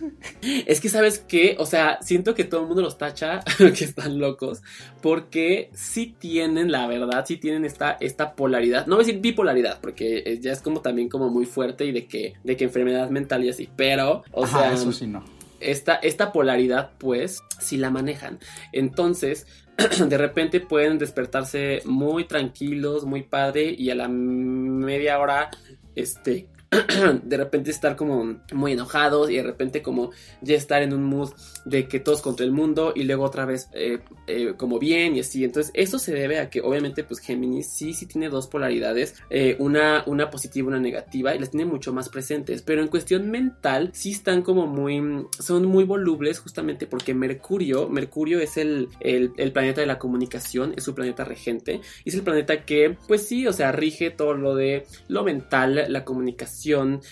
[0.67, 1.57] Es que, ¿sabes qué?
[1.59, 4.63] O sea, siento que todo el mundo los tacha que están locos
[5.01, 8.87] porque sí tienen, la verdad, sí tienen esta, esta polaridad.
[8.87, 12.57] No decir bipolaridad, porque ya es como también como muy fuerte y de que, de
[12.57, 15.25] que enfermedad mental y así, pero, o sea, eso sí no.
[15.61, 18.39] Esta, esta polaridad, pues, si la manejan.
[18.73, 19.47] Entonces,
[20.09, 25.51] de repente pueden despertarse muy tranquilos, muy padre, y a la media hora,
[25.97, 26.49] este,
[27.23, 30.11] de repente estar como muy enojados y de repente como
[30.43, 31.31] ya estar en un mood
[31.65, 35.21] de que todos contra el mundo y luego otra vez eh, eh, como bien y
[35.21, 35.45] así.
[35.45, 39.57] Entonces eso se debe a que obviamente pues Géminis sí, sí tiene dos polaridades, eh,
[39.59, 43.91] una, una positiva, una negativa y las tiene mucho más presentes, pero en cuestión mental
[43.95, 49.53] sí están como muy, son muy volubles justamente porque Mercurio, Mercurio es el, el, el
[49.53, 53.47] planeta de la comunicación, es su planeta regente y es el planeta que pues sí,
[53.47, 56.58] o sea, rige todo lo de lo mental, la comunicación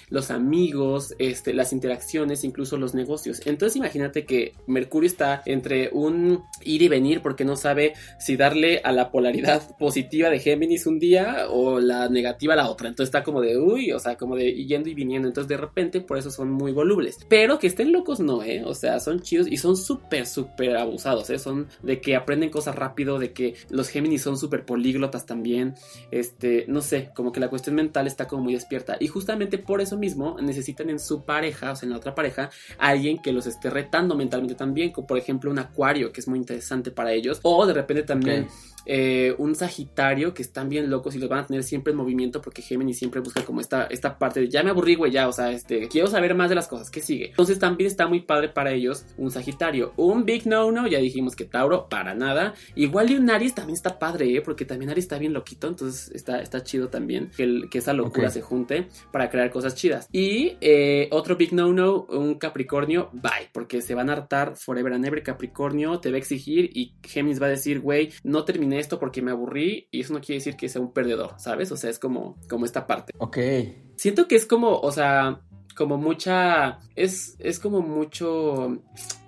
[0.09, 3.41] los amigos, este, las interacciones, incluso los negocios.
[3.47, 8.81] Entonces imagínate que Mercurio está entre un ir y venir porque no sabe si darle
[8.85, 12.89] a la polaridad positiva de Géminis un día o la negativa la otra.
[12.89, 15.29] Entonces está como de, uy, o sea, como de yendo y viniendo.
[15.29, 17.19] Entonces de repente por eso son muy volubles.
[17.29, 18.63] Pero que estén locos no, ¿eh?
[18.65, 21.39] O sea, son chidos y son súper, súper abusados, ¿eh?
[21.39, 25.75] Son de que aprenden cosas rápido, de que los Géminis son súper políglotas también.
[26.11, 28.97] Este, no sé, como que la cuestión mental está como muy despierta.
[28.99, 32.51] Y justamente por eso mismo necesitan en su pareja, o sea, en la otra pareja,
[32.79, 36.39] alguien que los esté retando mentalmente también, como por ejemplo un acuario, que es muy
[36.39, 38.49] interesante para ellos, o de repente también...
[38.89, 42.41] Eh, un Sagitario que están bien locos y los van a tener siempre en movimiento
[42.41, 45.33] porque Géminis siempre busca como esta, esta parte de ya me aburrí, güey, ya, o
[45.33, 47.31] sea, este, quiero saber más de las cosas, ¿qué sigue?
[47.31, 49.93] Entonces también está muy padre para ellos un Sagitario.
[49.97, 52.55] Un Big No No, ya dijimos que Tauro, para nada.
[52.77, 54.41] Igual y un Aries también está padre, ¿eh?
[54.41, 58.31] porque también Aries está bien loquito, entonces está, está chido también que, que esa locura
[58.31, 60.09] se junte para para crear cosas chidas.
[60.13, 65.05] Y eh, otro big no-no, un Capricornio, bye, porque se van a hartar forever and
[65.05, 65.23] ever.
[65.23, 69.23] Capricornio te va a exigir y Géminis va a decir, güey, no terminé esto porque
[69.23, 71.73] me aburrí y eso no quiere decir que sea un perdedor, ¿sabes?
[71.73, 73.13] O sea, es como, como esta parte.
[73.19, 73.39] Ok.
[73.97, 75.41] Siento que es como, o sea,
[75.77, 78.79] como mucha, es, es como mucho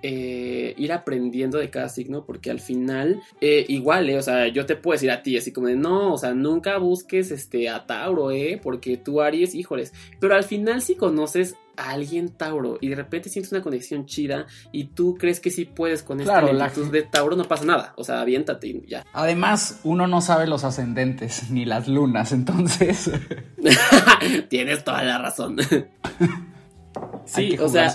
[0.02, 4.64] eh, ir aprendiendo de cada signo, porque al final, eh, igual, eh, o sea, yo
[4.64, 7.86] te puedo decir a ti, así como de, no, o sea, nunca busques este, a
[7.86, 8.58] Tauro, ¿eh?
[8.62, 13.28] Porque tú, Aries, híjoles, pero al final si conoces a alguien Tauro y de repente
[13.28, 17.02] sientes una conexión chida y tú crees que sí puedes con esta Claro, la- de
[17.02, 19.04] Tauro, no pasa nada, o sea, aviéntate y ya.
[19.12, 23.10] Además, uno no sabe los ascendentes ni las lunas, entonces
[24.48, 25.56] Tienes toda la razón.
[25.70, 27.90] hay sí, que o sea.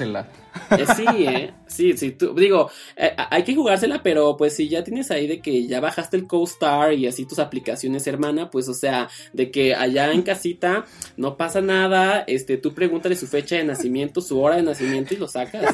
[0.71, 1.54] Eh, sí, ¿eh?
[1.67, 5.39] Sí, sí, tú, digo, eh, hay que jugársela, pero pues si ya tienes ahí de
[5.41, 9.73] que ya bajaste el CoStar y así tus aplicaciones, hermana, pues o sea, de que
[9.76, 10.86] allá en casita
[11.17, 15.17] no pasa nada, este, tú pregúntale su fecha de nacimiento, su hora de nacimiento y
[15.17, 15.73] lo sacas,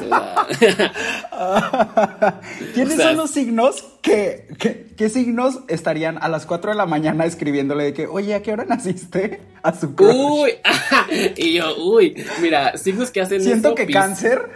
[2.74, 6.76] ¿Quiénes O sea, son los signos que, que- qué signos estarían a las 4 de
[6.76, 9.40] la mañana escribiéndole de que, oye, ¿a qué hora naciste?
[9.62, 10.14] A su crush.
[10.16, 10.50] uy,
[11.36, 14.48] y yo, uy, mira, signos que hacen Siento eso, que Pis- cáncer.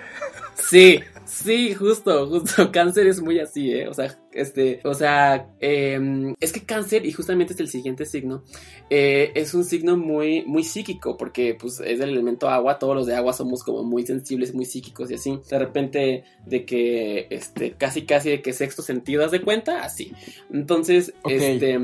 [0.68, 2.70] Sí, sí, justo, justo.
[2.72, 3.88] Cáncer es muy así, ¿eh?
[3.88, 8.42] O sea, este, o sea, em, es que cáncer, y justamente es el siguiente signo,
[8.90, 13.06] eh, es un signo muy, muy psíquico, porque pues es del elemento agua, todos los
[13.06, 15.38] de agua somos como muy sensibles, muy psíquicos y así.
[15.50, 19.84] De repente, de que, este, casi, casi de que sexto sentido, ¿haz de cuenta?
[19.84, 20.12] Así.
[20.52, 21.78] Entonces, este...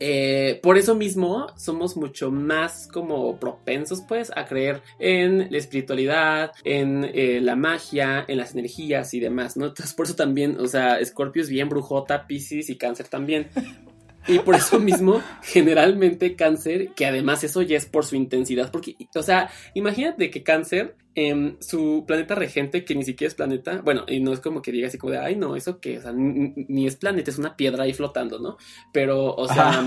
[0.00, 6.52] eh, por eso mismo somos mucho más como propensos pues a creer en la espiritualidad,
[6.64, 9.66] en eh, la magia, en las energías y demás, ¿no?
[9.66, 13.48] Entonces por eso también, o sea, Scorpio es bien brujota, Pisces y Cáncer también.
[14.26, 18.96] Y por eso mismo, generalmente cáncer, que además eso ya es por su intensidad, porque,
[19.14, 24.04] o sea, imagínate que cáncer, em, su planeta regente, que ni siquiera es planeta, bueno,
[24.08, 26.12] y no es como que diga así como de, ay, no, eso que, o sea,
[26.12, 28.56] ni, ni es planeta, es una piedra ahí flotando, ¿no?
[28.92, 29.84] Pero, o sea...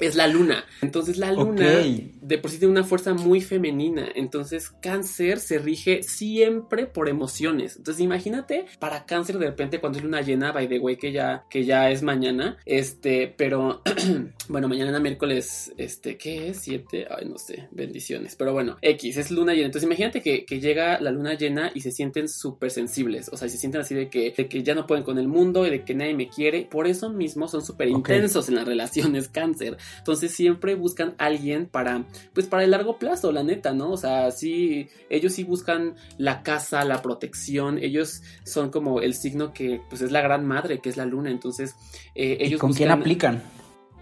[0.00, 0.64] Es la luna.
[0.82, 1.82] Entonces la luna
[2.20, 4.08] de por sí tiene una fuerza muy femenina.
[4.14, 7.76] Entonces cáncer se rige siempre por emociones.
[7.76, 11.44] Entonces imagínate para cáncer de repente cuando es luna llena, by the way, que ya,
[11.48, 12.58] que ya es mañana.
[12.66, 13.82] Este, pero
[14.48, 16.58] bueno, mañana miércoles, este, ¿qué es?
[16.60, 18.36] Siete, ay, no sé, bendiciones.
[18.36, 19.66] Pero bueno, X, es luna llena.
[19.66, 23.28] Entonces imagínate que, que llega la luna llena y se sienten súper sensibles.
[23.32, 25.66] O sea, se sienten así de que, de que ya no pueden con el mundo
[25.66, 26.66] y de que nadie me quiere.
[26.70, 29.76] Por eso mismo son súper intensos en las relaciones cáncer.
[29.98, 33.90] Entonces siempre buscan alguien para, pues para el largo plazo, la neta, ¿no?
[33.90, 39.52] O sea, sí, ellos sí buscan la casa, la protección, ellos son como el signo
[39.52, 41.74] que, pues es la gran madre, que es la luna, entonces
[42.14, 43.42] eh, ¿Y ellos con quién aplican?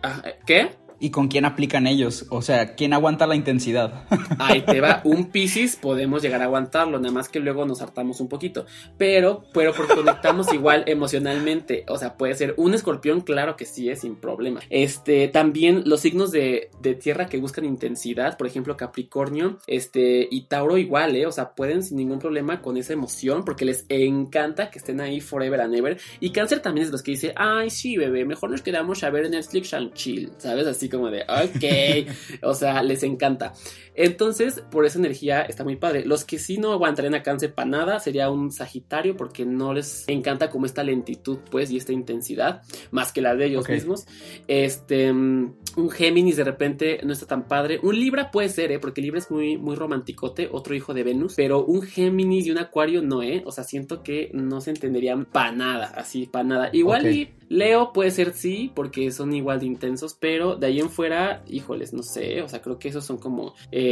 [0.02, 0.70] Ah, ¿Qué?
[1.04, 2.24] ¿Y con quién aplican ellos?
[2.30, 4.04] O sea, ¿quién aguanta la intensidad?
[4.38, 8.20] Ahí te va, un Piscis podemos llegar a aguantarlo, nada más que luego nos hartamos
[8.20, 8.64] un poquito.
[8.96, 11.84] Pero, pero porque conectamos igual emocionalmente.
[11.88, 14.60] O sea, puede ser un escorpión, claro que sí, es sin problema.
[14.70, 20.46] Este, también los signos de, de tierra que buscan intensidad, por ejemplo, Capricornio, este, y
[20.46, 21.26] Tauro igual, ¿eh?
[21.26, 25.20] O sea, pueden sin ningún problema con esa emoción, porque les encanta que estén ahí
[25.20, 25.98] forever and ever.
[26.20, 29.28] Y Cáncer también es los que dice, ay, sí, bebé, mejor nos quedamos a ver
[29.28, 30.66] Netflix and chill, ¿sabes?
[30.66, 33.52] Así como de, ok, o sea, les encanta.
[33.94, 36.04] Entonces, por esa energía está muy padre.
[36.04, 40.04] Los que sí no aguantarían a cáncer para nada sería un Sagitario, porque no les
[40.08, 44.06] encanta como esta lentitud, pues, y esta intensidad, más que la de ellos mismos.
[44.48, 47.78] Este, mm, un Géminis de repente no está tan padre.
[47.82, 48.78] Un Libra puede ser, ¿eh?
[48.78, 51.34] Porque Libra es muy, muy romanticote, otro hijo de Venus.
[51.36, 53.42] Pero un Géminis y un Acuario no, ¿eh?
[53.46, 56.70] O sea, siento que no se entenderían para nada, así, para nada.
[56.72, 60.90] Igual y Leo puede ser sí, porque son igual de intensos, pero de ahí en
[60.90, 63.54] fuera, híjoles, no sé, o sea, creo que esos son como...
[63.70, 63.83] eh,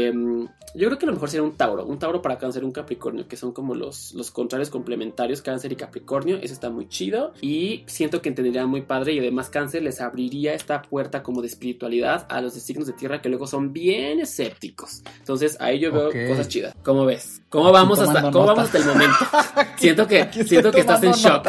[0.75, 3.37] yo creo que lo mejor sería un Tauro, un Tauro para Cáncer, un Capricornio, que
[3.37, 8.23] son como los, los contrarios complementarios, Cáncer y Capricornio, eso está muy chido y siento
[8.23, 12.41] que entendería muy padre y además Cáncer les abriría esta puerta como de espiritualidad a
[12.41, 15.03] los de signos de tierra que luego son bien escépticos.
[15.19, 16.75] Entonces ahí yo veo cosas chidas.
[16.83, 17.43] ¿Cómo ves?
[17.49, 19.17] ¿Cómo Aquí vamos hasta, ¿cómo vamos hasta el momento?
[19.77, 21.49] siento que, siento que estás en shock.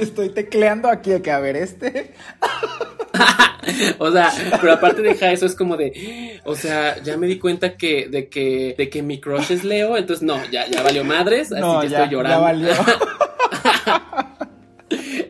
[0.00, 2.14] estoy tecleando aquí que, a ver, este.
[3.98, 7.76] o sea, pero aparte deja eso, es como de, o sea, ya me di cuenta
[7.76, 11.52] que, de que, de que mi crush es Leo, entonces no, ya, ya valió madres,
[11.52, 12.42] así No, que ya, estoy ya llorando.
[12.42, 12.72] valió.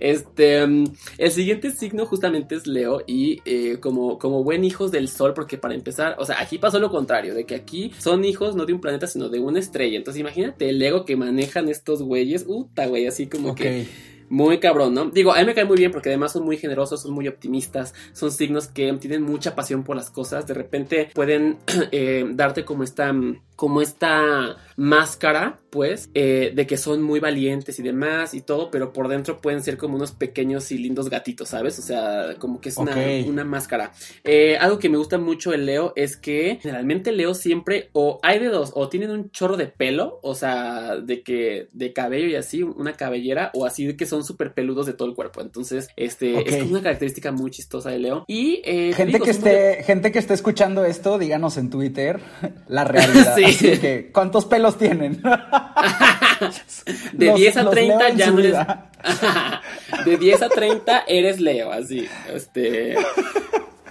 [0.00, 5.32] Este, el siguiente signo justamente es Leo y eh, como, como buen hijos del sol,
[5.32, 8.66] porque para empezar, o sea, aquí pasó lo contrario, de que aquí son hijos no
[8.66, 9.96] de un planeta, sino de una estrella.
[9.96, 13.86] Entonces imagínate el ego que manejan estos güeyes, uta, güey, así como que
[14.34, 15.04] Muy cabrón, ¿no?
[15.10, 17.94] Digo, a mí me cae muy bien porque además son muy generosos, son muy optimistas,
[18.12, 20.44] son signos que tienen mucha pasión por las cosas.
[20.44, 21.58] De repente pueden
[21.92, 23.14] eh, darte como esta
[23.56, 28.92] como esta máscara, pues, eh, de que son muy valientes y demás y todo, pero
[28.92, 31.78] por dentro pueden ser como unos pequeños y lindos gatitos, ¿sabes?
[31.78, 33.92] O sea, como que es una, máscara.
[34.24, 38.38] Eh, algo que me gusta mucho el Leo es que generalmente Leo siempre, o hay
[38.38, 42.36] de dos, o tienen un chorro de pelo, o sea, de que, de cabello y
[42.36, 45.40] así, una cabellera, o así de que son súper peludos de todo el cuerpo.
[45.40, 48.24] Entonces, este, es una característica muy chistosa de Leo.
[48.26, 52.20] Y, eh, te Gente digo, que esté, gente que esté escuchando esto, díganos en Twitter
[52.68, 53.34] la realidad.
[53.43, 53.43] Sí.
[53.80, 55.20] Que, ¿cuántos pelos tienen?
[57.12, 58.56] De Los- 10 a los 30 leo en ya no eres.
[60.04, 62.06] de 10 a 30 eres Leo, así.
[62.32, 62.96] Este.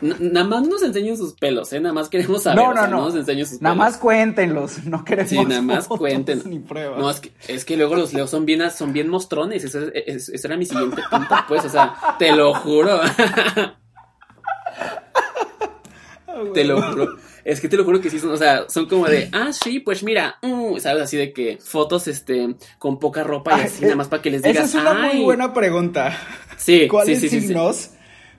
[0.01, 1.79] Nada más nos enseñen sus pelos, ¿eh?
[1.79, 2.61] Nada más queremos saber.
[2.61, 3.05] No, o sea, no, no.
[3.05, 6.41] nos enseñen sus Nada más cuéntenlos, no queremos Sí, nada más cuenten.
[6.45, 6.99] ni pruebas.
[6.99, 9.63] No, es que, es que luego los leos son bien, son bien mostrones.
[9.63, 11.63] Eso, es- es- ese era mi siguiente punto, pues.
[11.63, 12.99] O sea, te lo juro.
[16.53, 17.07] te lo juro.
[17.45, 19.79] Es que te lo juro que sí son, o sea, son como de, ah, sí,
[19.79, 21.03] pues mira, mm, ¿sabes?
[21.03, 24.41] Así de que fotos, este, con poca ropa y así, nada más para que les
[24.41, 25.15] Esa digas, es una ay.
[25.17, 26.17] muy buena pregunta.
[26.57, 27.47] Sí, ¿Cuáles sí, sí, sí, sí.
[27.47, 27.89] signos?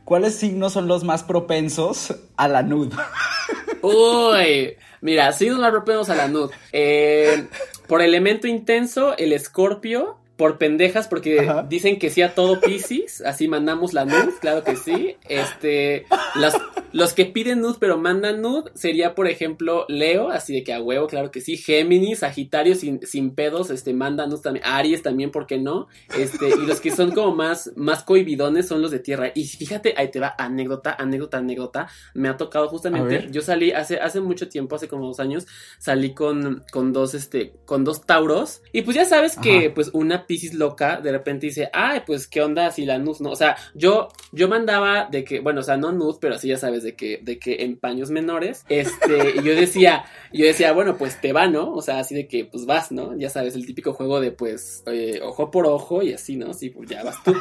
[0.04, 2.96] ¿Cuáles signos son los más propensos a la nude?
[3.82, 6.50] Uy, mira, signos más propensos a la nud.
[6.72, 7.46] Eh,
[7.86, 10.18] por elemento intenso, el escorpio.
[10.36, 11.64] Por pendejas, porque Ajá.
[11.68, 15.16] dicen que sí a todo Pisces, así mandamos la nud, claro que sí.
[15.28, 16.56] Este, las,
[16.92, 20.80] los que piden nud pero mandan nud sería, por ejemplo, Leo, así de que a
[20.80, 21.56] huevo, claro que sí.
[21.56, 24.64] Géminis, Sagitario sin, sin pedos, este, mandan nud también.
[24.66, 25.86] Aries también, ¿por qué no?
[26.18, 29.30] Este, y los que son como más, más cohibidones son los de tierra.
[29.36, 31.88] Y fíjate, ahí te va, anécdota, anécdota, anécdota.
[32.14, 35.46] Me ha tocado justamente, yo salí hace, hace mucho tiempo, hace como dos años,
[35.78, 38.62] salí con, con dos, este, con dos tauros.
[38.72, 42.42] Y pues ya sabes que, pues, una piscis loca de repente dice, ay, pues, ¿qué
[42.42, 43.30] onda si la nud no?
[43.30, 46.56] O sea, yo, yo mandaba de que, bueno, o sea, no nud, pero sí ya
[46.56, 50.96] sabes de que, de que en paños menores, este, y yo decía, yo decía, bueno,
[50.96, 51.72] pues te va, ¿no?
[51.72, 53.16] O sea, así de que, pues vas, ¿no?
[53.16, 56.52] Ya sabes, el típico juego de, pues, eh, ojo por ojo y así, ¿no?
[56.54, 57.34] Sí, pues ya vas tú.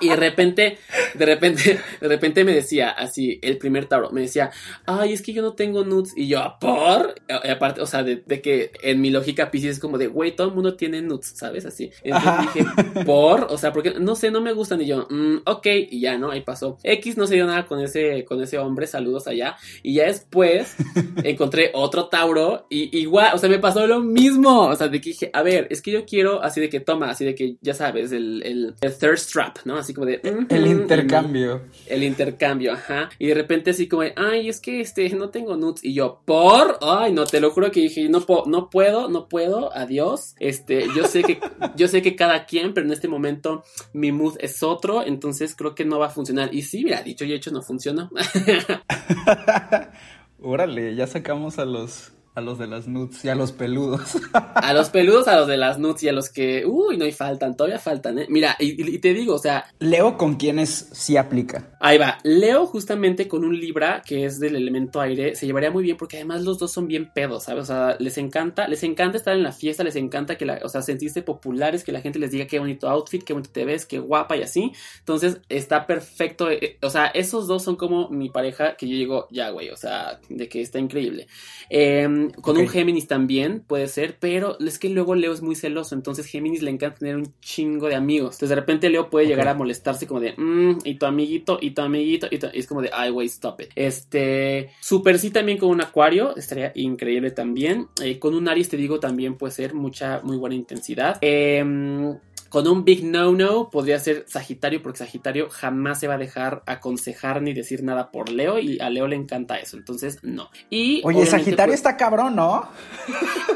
[0.00, 0.78] Y de repente,
[1.14, 4.50] de repente, de repente me decía así, el primer tauro, me decía,
[4.86, 6.12] ay, es que yo no tengo nudes.
[6.16, 7.14] Y yo, ¿por?
[7.28, 10.48] Aparte, o sea, de, de que en mi lógica Pisces es como de, güey, todo
[10.48, 11.66] el mundo tiene nudes, ¿sabes?
[11.66, 11.89] Así.
[12.02, 12.42] Entonces Ajá.
[12.54, 13.44] dije, ¿por?
[13.50, 14.80] O sea, porque, no sé, no me gustan.
[14.80, 16.30] Y yo, mm, ok, y ya, ¿no?
[16.30, 16.78] Ahí pasó.
[16.82, 19.56] X no se dio nada con ese, con ese hombre, saludos allá.
[19.82, 20.76] Y ya después
[21.24, 24.68] encontré otro Tauro y igual, o sea, me pasó lo mismo.
[24.68, 27.10] O sea, de que dije, a ver, es que yo quiero así de que toma,
[27.10, 29.76] así de que ya sabes, el, el, el thirst trap, ¿no?
[29.76, 30.20] Así como de.
[30.48, 31.62] El intercambio.
[31.86, 33.10] El intercambio, ajá.
[33.18, 35.84] Y de repente así como, de, ay, es que este, no tengo nudes.
[35.84, 39.28] Y yo, por, ay, no, te lo juro que dije, no, po- no puedo, no
[39.28, 40.34] puedo, adiós.
[40.38, 41.38] Este, yo sé que,
[41.80, 43.64] yo sé que cada quien, pero en este momento
[43.94, 46.54] mi mood es otro, entonces creo que no va a funcionar.
[46.54, 48.10] Y sí, mira, dicho y hecho, no funcionó.
[50.42, 54.16] Órale, ya sacamos a los a los de las nudes y a los peludos.
[54.54, 57.12] A los peludos, a los de las nudes y a los que, uy, no hay
[57.12, 58.26] faltan, todavía faltan, ¿eh?
[58.28, 61.70] Mira, y, y te digo, o sea, Leo con quienes sí aplica.
[61.80, 62.18] Ahí va.
[62.22, 66.16] Leo justamente con un Libra que es del elemento aire se llevaría muy bien porque
[66.18, 67.64] además los dos son bien pedos, ¿sabes?
[67.64, 70.68] O sea, les encanta, les encanta estar en la fiesta, les encanta que la, o
[70.68, 73.86] sea, sentirse populares, que la gente les diga qué bonito outfit, qué bonito te ves,
[73.86, 74.72] qué guapa y así.
[75.00, 76.50] Entonces, está perfecto.
[76.50, 79.76] eh, O sea, esos dos son como mi pareja que yo digo, ya, güey, o
[79.76, 81.26] sea, de que está increíble.
[81.70, 82.62] Eh, con Ok.
[82.62, 86.62] un Géminis también puede ser, pero es que luego Leo es muy celoso, entonces Géminis
[86.62, 88.34] le encanta tener un chingo de amigos.
[88.36, 91.70] Entonces de repente Leo puede llegar a molestarse como de, "Mm, y tu amiguito, y
[91.70, 93.68] tu amiguito, y, tu-", y es como de, ay, güey, stop it.
[93.74, 97.88] Este, super sí también con un Acuario, estaría increíble también.
[98.02, 101.16] Eh, con un Aries te digo también puede ser mucha, muy buena intensidad.
[101.20, 102.16] Em,
[102.50, 107.40] con un big no-no podría ser Sagitario, porque Sagitario jamás se va a dejar aconsejar
[107.42, 110.50] ni decir nada por Leo, y a Leo le encanta eso, entonces no.
[110.68, 112.68] Y Oye, Sagitario pues, está cabrón, ¿no?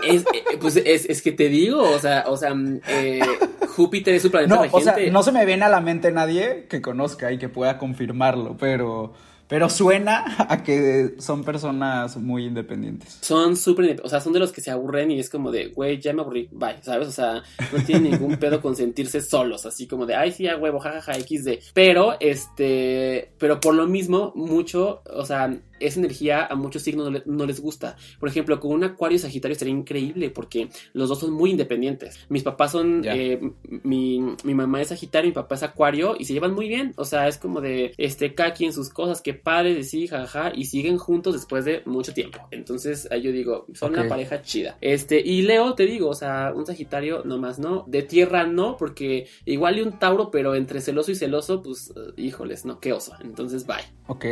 [0.08, 2.54] es, eh, pues es, es que te digo, o sea, o sea,
[2.88, 3.20] eh,
[3.68, 6.66] Júpiter es su planeta No, o sea, no se me viene a la mente nadie
[6.70, 9.12] que conozca y que pueda confirmarlo, pero,
[9.54, 13.18] pero suena a que son personas muy independientes.
[13.20, 15.68] Son súper, indep- o sea, son de los que se aburren y es como de,
[15.68, 17.06] güey, ya me aburrí, bye, ¿sabes?
[17.06, 17.40] O sea,
[17.72, 21.14] no tienen ningún pedo con sentirse solos, así como de, ay, sí, a huevo, jajaja,
[21.14, 21.70] XD.
[21.72, 27.10] Pero, este, pero por lo mismo, mucho, o sea, esa energía a muchos signos no,
[27.12, 27.96] le- no les gusta.
[28.20, 32.18] Por ejemplo, con un Acuario y Sagitario sería increíble porque los dos son muy independientes.
[32.28, 33.40] Mis papás son, eh,
[33.82, 36.92] mi, mi mamá es Sagitario, mi papá es Acuario y se llevan muy bien.
[36.96, 40.52] O sea, es como de, este, cada quien sus cosas, que padre, de sí, jajaja,
[40.54, 42.38] y siguen juntos después de mucho tiempo.
[42.50, 44.78] Entonces, ahí yo digo, son una pareja chida.
[44.80, 49.26] Este, y Leo, te digo, o sea, un Sagitario nomás no, de tierra no, porque
[49.44, 53.12] igual y un Tauro, pero entre celoso y celoso, pues, eh, híjoles, no, qué oso.
[53.22, 53.76] Entonces, bye.
[54.06, 54.24] Ok.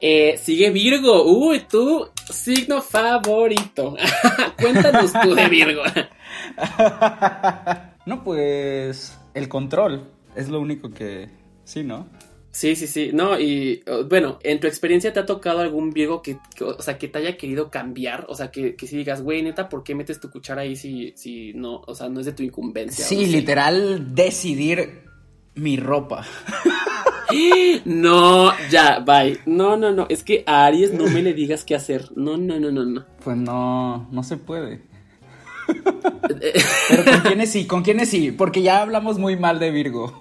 [0.00, 1.24] Eh, sigue Virgo.
[1.24, 3.94] Uy, tu signo favorito.
[4.60, 5.82] Cuéntanos tú de Virgo.
[8.06, 11.28] no, pues el control es lo único que...
[11.64, 12.08] Sí, ¿no?
[12.50, 13.10] Sí, sí, sí.
[13.14, 16.82] No, y uh, bueno, en tu experiencia te ha tocado algún Virgo que, que, o
[16.82, 18.26] sea, que te haya querido cambiar.
[18.28, 21.12] O sea, que, que si digas, güey, neta, ¿por qué metes tu cuchara ahí si,
[21.16, 23.04] si no, o sea, no es de tu incumbencia?
[23.04, 23.32] Sí, o no sé?
[23.32, 25.04] literal decidir
[25.54, 26.26] mi ropa.
[27.84, 29.40] No, ya, bye.
[29.46, 30.06] No, no, no.
[30.08, 32.10] Es que a Aries no me le digas qué hacer.
[32.16, 33.04] No, no, no, no, no.
[33.24, 34.82] Pues no, no se puede.
[36.88, 40.20] Pero con quiénes sí, con quiénes sí, porque ya hablamos muy mal de Virgo.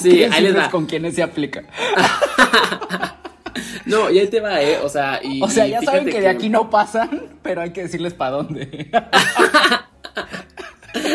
[0.00, 0.70] Sí, que ahí les va.
[0.70, 1.64] con quiénes se aplica.
[3.84, 4.78] No, y ahí te va, ¿eh?
[4.82, 5.42] O sea, y.
[5.42, 8.14] O sea, y ya saben fíjate que de aquí no pasan, pero hay que decirles
[8.14, 8.90] para dónde.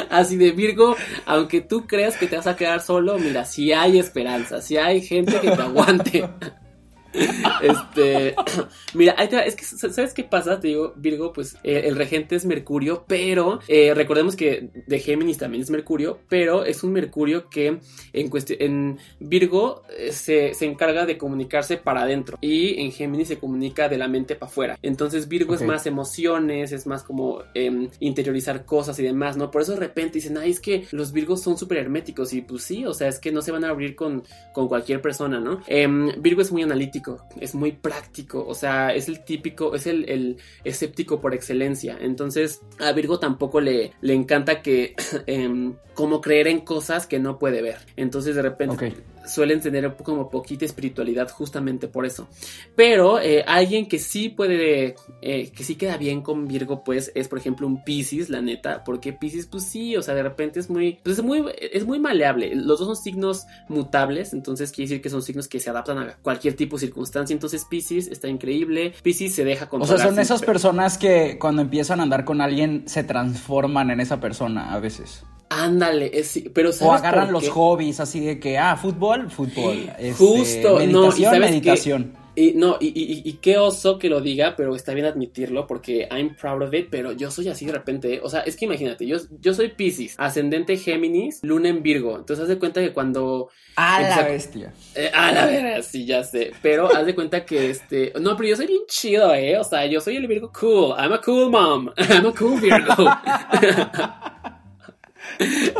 [0.11, 0.95] Así de Virgo,
[1.25, 5.01] aunque tú creas que te vas a quedar solo, mira, si hay esperanza, si hay
[5.01, 6.29] gente que te aguante.
[7.13, 8.35] Este,
[8.93, 10.59] mira, ahí te va, es que, ¿sabes qué pasa?
[10.59, 15.37] Te digo, Virgo, pues eh, el regente es Mercurio, pero eh, recordemos que de Géminis
[15.37, 17.79] también es Mercurio, pero es un Mercurio que
[18.13, 23.89] en, Virgo eh, se, se encarga de comunicarse para adentro y en Géminis se comunica
[23.89, 24.79] de la mente para afuera.
[24.81, 29.51] Entonces Virgo es más emociones, es más como em, interiorizar cosas y demás, ¿no?
[29.51, 32.63] Por eso de repente dicen, ay, es que los Virgos son súper herméticos y pues
[32.63, 35.61] sí, o sea, es que no se van a abrir con, con cualquier persona, ¿no?
[35.67, 36.96] Em, Virgo es muy analítico,
[37.39, 41.97] es muy práctico, o sea, es el típico, es el, el escéptico por excelencia.
[41.99, 44.95] Entonces, a Virgo tampoco le, le encanta que,
[45.27, 47.79] em, como creer en cosas que no puede ver.
[47.95, 48.93] Entonces, de repente.
[49.27, 52.27] Suelen tener como poquita espiritualidad justamente por eso.
[52.75, 57.27] Pero eh, alguien que sí puede, eh, que sí queda bien con Virgo, pues es
[57.27, 60.69] por ejemplo un Pisces, la neta, porque Pisces, pues sí, o sea, de repente es
[60.69, 62.55] muy, pues es muy, es muy maleable.
[62.55, 66.15] Los dos son signos mutables, entonces quiere decir que son signos que se adaptan a
[66.21, 67.33] cualquier tipo de circunstancia.
[67.33, 69.99] Entonces Pisces está increíble, Pisces se deja O controlar.
[69.99, 74.19] sea, son esas personas que cuando empiezan a andar con alguien se transforman en esa
[74.19, 75.23] persona a veces.
[75.49, 79.89] Ándale, es, pero O ¿sabes agarran por los hobbies así de que, ah, fútbol, fútbol.
[79.97, 82.13] este, Justo, no, y meditación, sabes meditación.
[82.35, 85.65] que, y no, y, y- y qué oso que lo diga, pero está bien admitirlo
[85.65, 88.65] porque I'm proud of it, pero yo soy así de repente, o sea, es que
[88.65, 92.91] imagínate, yo, yo soy Pisces, ascendente Géminis, luna en Virgo, entonces haz de cuenta que
[92.93, 94.71] cuando, A la bestia.
[94.95, 98.49] eh, a la verga, sí, ya sé, pero haz de cuenta que este, no, pero
[98.49, 99.57] yo soy bien chido, ¿eh?
[99.57, 102.93] O sea, yo soy el Virgo cool, I'm a cool mom, I'm a cool Virgo.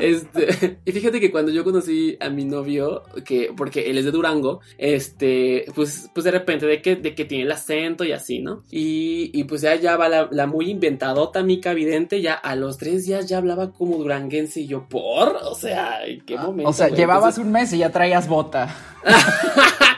[0.02, 4.12] Este, y fíjate que cuando yo conocí a mi novio, que, porque él es de
[4.12, 8.40] Durango, este, pues, pues de repente de que, de que tiene el acento y así,
[8.40, 8.64] ¿no?
[8.72, 12.78] Y, y pues ya, ya va la, la muy inventadota mica vidente, ya a los
[12.78, 15.38] tres días ya hablaba como duranguense y yo, ¿por?
[15.44, 16.68] O sea, ¿en qué momento?
[16.68, 17.00] Ah, O sea, güey?
[17.00, 18.76] llevabas Entonces- un mes y ya traías bota.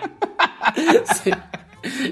[1.23, 1.31] Sí.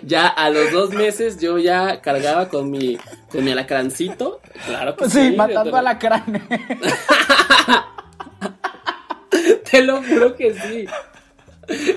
[0.03, 2.97] Ya a los dos meses yo ya cargaba con mi,
[3.32, 5.30] con mi alacrancito, claro que sí.
[5.30, 6.41] Sí, matando a la crane.
[9.71, 10.86] Te lo juro que sí.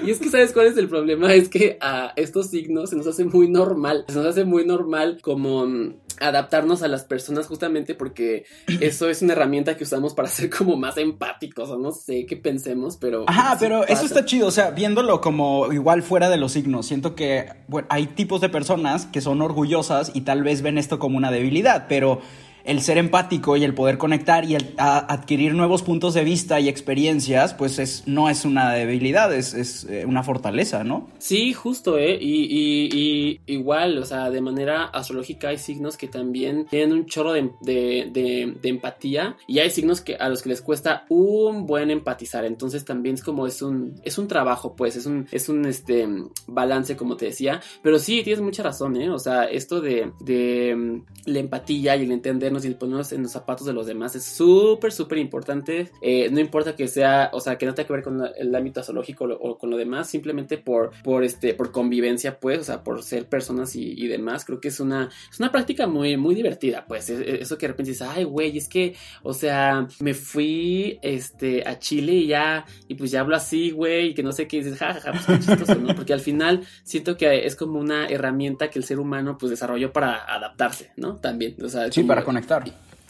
[0.04, 1.32] Y es que, ¿sabes cuál es el problema?
[1.32, 4.04] Es que a estos signos se nos hace muy normal.
[4.08, 8.44] Se nos hace muy normal como mm, adaptarnos a las personas justamente porque
[8.80, 12.36] eso es una herramienta que usamos para ser como más empáticos o no sé qué
[12.36, 13.24] pensemos, pero...
[13.26, 13.92] Ajá, pero pasa.
[13.92, 17.88] eso está chido, o sea, viéndolo como igual fuera de los signos, siento que bueno,
[17.90, 21.86] hay tipos de personas que son orgullosas y tal vez ven esto como una debilidad,
[21.88, 22.20] pero
[22.64, 26.60] el ser empático y el poder conectar y el a- adquirir nuevos puntos de vista
[26.60, 31.08] y experiencias, pues es, no es una debilidad, es, es, eh, una fortaleza, ¿no?
[31.18, 32.18] Sí, justo, ¿eh?
[32.20, 37.06] Y, y- y igual, o sea, de manera astrológica hay signos que también tienen un
[37.06, 41.04] chorro de, de- de- de empatía y hay signos que a los que les cuesta
[41.08, 42.44] un buen empatizar.
[42.44, 46.06] Entonces también es como es un, es un trabajo, pues, es un, es un este
[46.46, 47.60] balance, como te decía.
[47.82, 49.10] Pero sí, tienes mucha razón, ¿eh?
[49.10, 53.22] O sea, esto de, de mm, la empatía y el entender entendernos y ponernos en
[53.22, 55.90] los zapatos de los demás es súper, súper importante.
[56.02, 58.82] Eh, no importa que sea, o sea, que no tenga que ver con el ámbito
[58.82, 63.02] zoológico o con lo demás, simplemente por, por, este, por convivencia, pues, o sea, por
[63.02, 64.44] ser personas y, y demás.
[64.44, 67.08] Creo que es una, es una práctica muy, muy divertida, pues.
[67.10, 70.98] Es- es- Eso que de repente dices, ay, güey, es que, o sea, me fui
[71.02, 74.46] este, a Chile y ya, y pues ya hablo así, güey, y que no sé
[74.46, 75.94] qué, y dices, jajaja, pues qué chistoso, ¿no?
[75.94, 79.92] Porque al final siento que es como una herramienta que el ser humano, pues, desarrolló
[79.92, 81.16] para adaptarse, ¿no?
[81.16, 82.39] También, o sea, Sí, como- para conectar.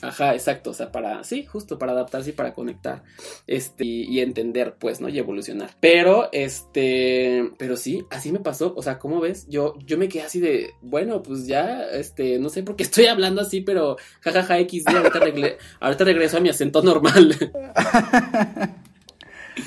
[0.03, 3.03] Ajá, exacto, o sea, para, sí, justo para adaptarse y para conectar,
[3.47, 5.11] este, y, y entender, pues, ¿no?
[5.11, 5.73] Y evolucionar.
[5.79, 9.47] Pero, este, pero sí, así me pasó, o sea, ¿cómo ves?
[9.51, 13.09] Yo, yo me quedé así de, bueno, pues ya, este, no sé por qué estoy
[13.09, 17.37] hablando así, pero jajaja XD, ahorita, regle- ahorita regreso a mi acento normal.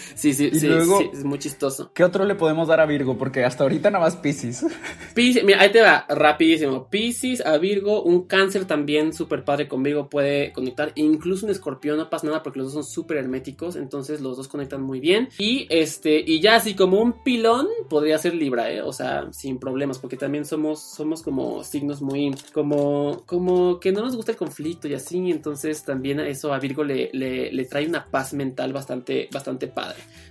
[0.16, 1.92] sí, sí, Y sí, luego- sí, es muy chistoso.
[1.94, 3.18] ¿Qué otro le podemos dar a Virgo?
[3.18, 4.66] Porque hasta ahorita nada más Pisces.
[5.16, 6.88] Piscis, mira, ahí te va, rapidísimo.
[6.90, 10.92] Piscis a Virgo, un cáncer también súper padre con Virgo puede conectar.
[10.96, 14.48] Incluso un escorpión no pasa nada porque los dos son súper herméticos, entonces los dos
[14.48, 15.30] conectan muy bien.
[15.38, 18.82] Y este, y ya así como un pilón podría ser Libra, ¿eh?
[18.82, 24.02] O sea, sin problemas, porque también somos, somos como signos muy, como, como que no
[24.02, 27.66] nos gusta el conflicto y así, entonces también a eso a Virgo le, le, le
[27.66, 29.83] trae una paz mental bastante, bastante padre.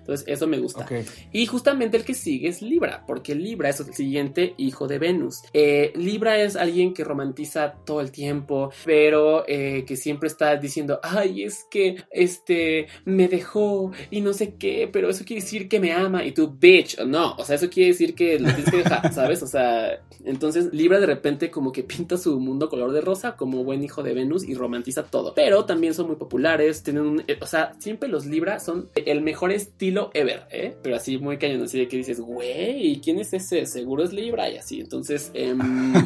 [0.03, 0.87] Entonces, eso me gusta.
[1.33, 5.43] Y justamente el que sigue es Libra, porque Libra es el siguiente hijo de Venus.
[5.53, 10.99] Eh, Libra es alguien que romantiza todo el tiempo, pero eh, que siempre está diciendo,
[11.05, 15.79] ay, es que este me dejó y no sé qué, pero eso quiere decir que
[15.79, 18.79] me ama y tú, bitch, no, o sea, eso quiere decir que lo tienes que
[18.79, 19.43] dejar, ¿sabes?
[19.43, 23.65] O sea, entonces Libra de repente como que pinta su mundo color de rosa como
[23.65, 27.39] buen hijo de Venus y romantiza todo, pero también son muy populares, tienen un, eh,
[27.41, 30.77] o sea, siempre los Libra son el mejor estilo ever, ¿eh?
[30.83, 33.67] Pero así muy cañón, así de que dices, güey, ¿quién es ese?
[33.67, 35.31] Seguro es Libra y así, entonces...
[35.35, 35.59] em,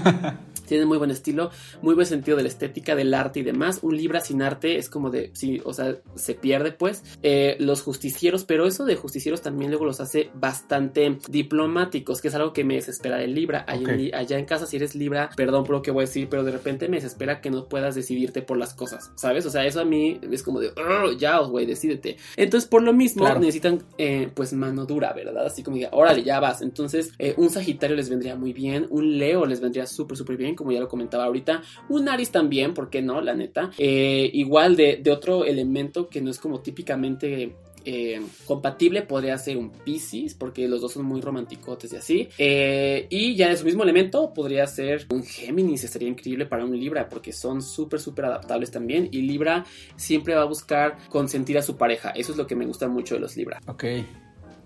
[0.67, 3.79] tienen muy buen estilo, muy buen sentido de la estética, del arte y demás.
[3.83, 7.05] Un Libra sin arte es como de, sí, o sea, se pierde pues.
[7.23, 12.35] Eh, los justicieros, pero eso de justicieros también luego los hace bastante diplomáticos, que es
[12.35, 13.65] algo que me desespera de Libra.
[13.69, 16.07] Allá, en, Li- allá en casa, si eres Libra, perdón por lo que voy a
[16.07, 19.47] decir, pero de repente me desespera que no puedas decidirte por las cosas, ¿sabes?
[19.47, 22.17] O sea, eso a mí es como de, "Ugh, ya, güey, decídete.
[22.37, 23.41] Entonces, por lo mismo, Claro.
[23.41, 25.47] necesitan, eh, pues, mano dura, ¿verdad?
[25.47, 26.63] Así como diga, órale, ya vas.
[26.63, 30.55] Entonces, eh, un Sagitario les vendría muy bien, un Leo les vendría súper, súper bien,
[30.55, 31.63] como ya lo comentaba ahorita.
[31.89, 33.21] Un Aries también, ¿por qué no?
[33.21, 33.71] La neta.
[33.79, 37.57] Eh, igual de, de otro elemento que no es como típicamente
[37.87, 42.29] eh, compatible podría ser un Pisces, porque los dos son muy romanticotes y así.
[42.37, 46.79] Eh, y ya de su mismo elemento podría ser un Géminis, estaría increíble para un
[46.79, 49.09] Libra, porque son súper, súper adaptables también.
[49.13, 49.65] Y Libra
[49.95, 52.11] siempre va a buscar consentir a su pareja.
[52.11, 53.61] Eso es lo que me gusta mucho de los Libra.
[53.69, 53.85] Ok.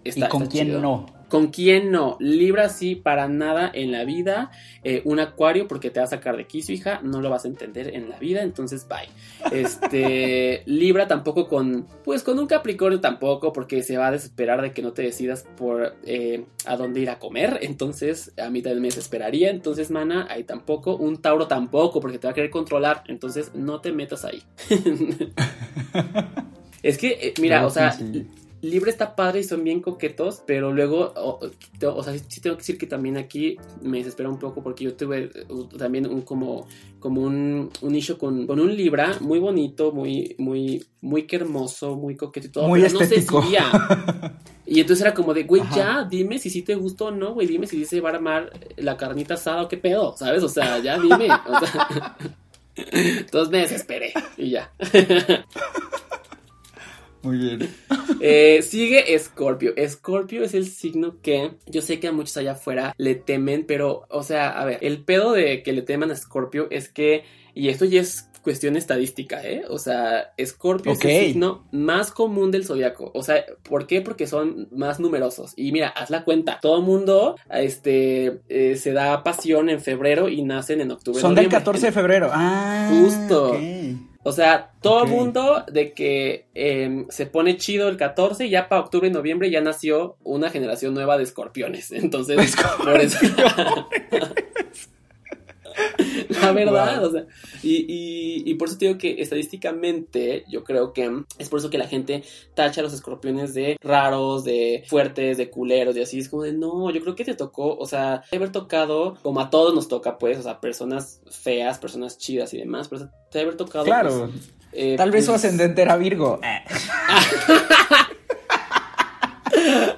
[0.04, 0.80] Está- ¿Y con está quién chido.
[0.80, 1.20] no?
[1.28, 2.16] ¿Con quién no?
[2.18, 4.50] Libra sí, para nada en la vida.
[4.82, 6.98] Eh, un acuario porque te va a sacar de quicio, hija.
[7.04, 9.08] No lo vas a entender en la vida, entonces bye.
[9.56, 14.72] Este, Libra tampoco con, pues con un Capricornio tampoco porque se va a desesperar de
[14.72, 17.60] que no te decidas por eh, a dónde ir a comer.
[17.62, 19.50] Entonces a mí también me desesperaría.
[19.50, 20.96] Entonces, mana, ahí tampoco.
[20.96, 23.04] Un Tauro tampoco porque te va a querer controlar.
[23.06, 24.42] Entonces no te metas ahí.
[26.82, 27.92] es que, eh, mira, Claro o sea...
[27.92, 28.26] sí.
[28.62, 32.60] Libre está padre y son bien coquetos, pero luego, o, sea, sí, sí tengo que
[32.60, 35.30] decir que también aquí me desespera un poco porque yo tuve
[35.78, 36.66] también un como,
[36.98, 41.96] como un, un issue con, con un Libra muy bonito, muy, muy, muy que hermoso,
[41.96, 43.40] muy coqueto y todo, Muy pero estético.
[43.40, 44.40] no se decidía.
[44.66, 47.48] Y entonces era como de, güey, ya, dime si sí te gustó o no, güey,
[47.48, 50.44] dime si se va a armar la carnita asada o qué pedo, ¿sabes?
[50.44, 51.28] O sea, ya dime.
[51.28, 52.16] O sea,
[52.76, 54.70] entonces me desesperé y ya.
[57.22, 57.68] Muy bien.
[58.22, 59.72] Eh, sigue Scorpio.
[59.88, 64.04] Scorpio es el signo que yo sé que a muchos allá afuera le temen, pero,
[64.10, 67.70] o sea, a ver, el pedo de que le teman a Scorpio es que, y
[67.70, 69.62] esto ya es cuestión estadística, ¿eh?
[69.68, 73.10] O sea, Scorpio es el signo más común del zodiaco.
[73.14, 74.02] O sea, ¿por qué?
[74.02, 75.52] Porque son más numerosos.
[75.56, 76.58] Y mira, haz la cuenta.
[76.60, 81.20] Todo mundo, este, eh, se da pasión en febrero y nacen en octubre.
[81.20, 81.58] Son del noviembre.
[81.58, 82.30] 14 de febrero.
[82.32, 83.52] Ah, Justo.
[83.52, 84.09] ok.
[84.22, 85.08] O sea, todo Ok.
[85.08, 89.10] el mundo de que em, se pone chido el 14 y ya para octubre y
[89.10, 91.90] noviembre ya nació una generación nueva de escorpiones.
[91.92, 92.54] Entonces,
[92.84, 93.18] por eso.
[96.42, 97.08] La verdad, Wow.
[97.08, 97.24] o sea,
[97.62, 101.70] y, y- y por eso te digo que estadísticamente yo creo que es por eso
[101.70, 102.22] que la gente
[102.54, 106.18] tacha a los escorpiones de raros, de fuertes, de culeros y así.
[106.18, 109.40] Es como de, no, yo creo que te tocó, o sea, de haber tocado, como
[109.40, 113.40] a todos nos toca, pues, o sea, personas feas, personas chidas y demás, pero te
[113.40, 113.84] haber tocado.
[113.84, 114.30] Claro.
[114.32, 116.40] pues, eh, Tal vez su pues, ascendente era Virgo.
[116.42, 116.64] Eh.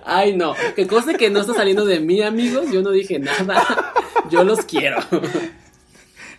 [0.04, 2.66] Ay, no, que cosa que no está saliendo de mí, amigos.
[2.72, 3.92] Yo no dije nada.
[4.30, 4.98] Yo los quiero.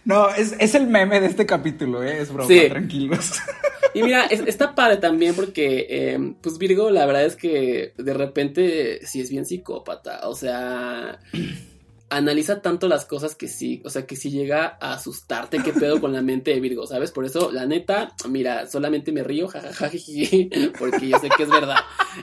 [0.06, 2.22] No, es, es el meme de este capítulo, ¿eh?
[2.22, 2.68] es broma, Sí.
[2.70, 3.34] tranquilos.
[3.94, 8.14] Y mira, es- está padre también porque, eh, pues Virgo, la verdad es que de
[8.14, 10.28] repente sí es bien psicópata.
[10.28, 11.20] O sea,
[12.10, 16.00] analiza tanto las cosas que sí, o sea, que sí llega a asustarte qué pedo
[16.00, 17.12] con la mente de Virgo, ¿sabes?
[17.12, 19.90] Por eso, la neta, mira, solamente me río, jajaja,
[20.80, 21.78] porque yo sé que es verdad.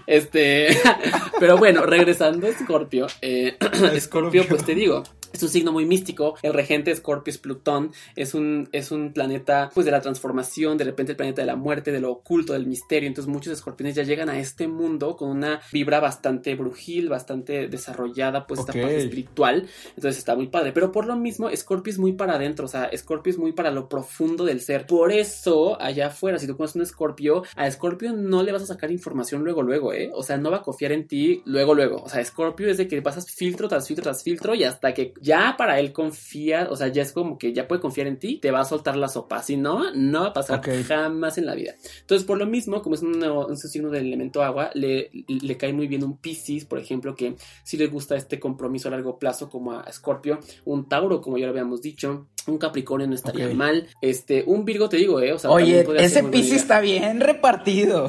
[0.07, 0.69] Este,
[1.41, 3.57] pero bueno, regresando a Scorpio, eh,
[4.01, 5.03] Scorpio, pues te digo,
[5.33, 6.37] es un signo muy místico.
[6.43, 7.93] El regente Scorpio es Plutón.
[8.17, 11.57] Es un, es un planeta pues de la transformación, de repente el planeta de la
[11.57, 13.07] muerte, de lo oculto, del misterio.
[13.07, 18.47] Entonces muchos escorpiones ya llegan a este mundo con una vibra bastante brujil, bastante desarrollada,
[18.47, 19.69] pues esta parte espiritual.
[19.97, 20.73] Entonces está muy padre.
[20.73, 22.67] Pero por lo mismo, Scorpio es muy para adentro.
[22.67, 24.87] O sea, Scorpio es muy para lo profundo del ser.
[24.87, 28.67] Por eso, allá afuera, si tú conoces un Scorpio, a Scorpio no le vas a
[28.67, 30.11] sacar información luego, luego, ¿eh?
[30.15, 32.03] O sea, no va a confiar en ti luego, luego.
[32.03, 35.15] O sea, Scorpio es de que pasas filtro tras filtro tras filtro y hasta que
[35.21, 38.39] ya para él confía, o sea, ya es como que ya puede confiar en ti,
[38.39, 39.43] te va a soltar la sopa.
[39.43, 41.75] Si no, no va a pasar jamás en la vida.
[42.01, 45.73] Entonces, por lo mismo, como es un, un signo del elemento agua, le, le cae
[45.73, 49.49] muy bien un Piscis, por ejemplo, que sí le gusta este compromiso a largo plazo,
[49.49, 53.89] como a Scorpio, un Tauro, como ya lo habíamos dicho, un Capricornio no estaría mal,
[54.01, 55.33] este, un Virgo, te digo, ¿eh?
[55.33, 58.09] O sea, Oye, ese Piscis está bien repartido.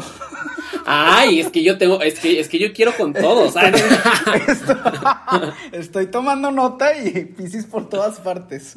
[0.86, 3.54] Ay, es que yo tengo, es que, es que yo quiero con todos.
[3.54, 3.84] ¿sabes?
[5.72, 8.74] Estoy tomando nota y Piscis por todas partes.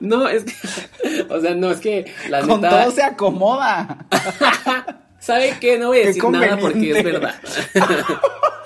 [0.00, 4.06] no, es que, o sea, no, es que la Con neta, todo se acomoda.
[5.20, 5.78] ¿sabe qué?
[5.78, 7.34] No voy a Qué decir nada porque es verdad.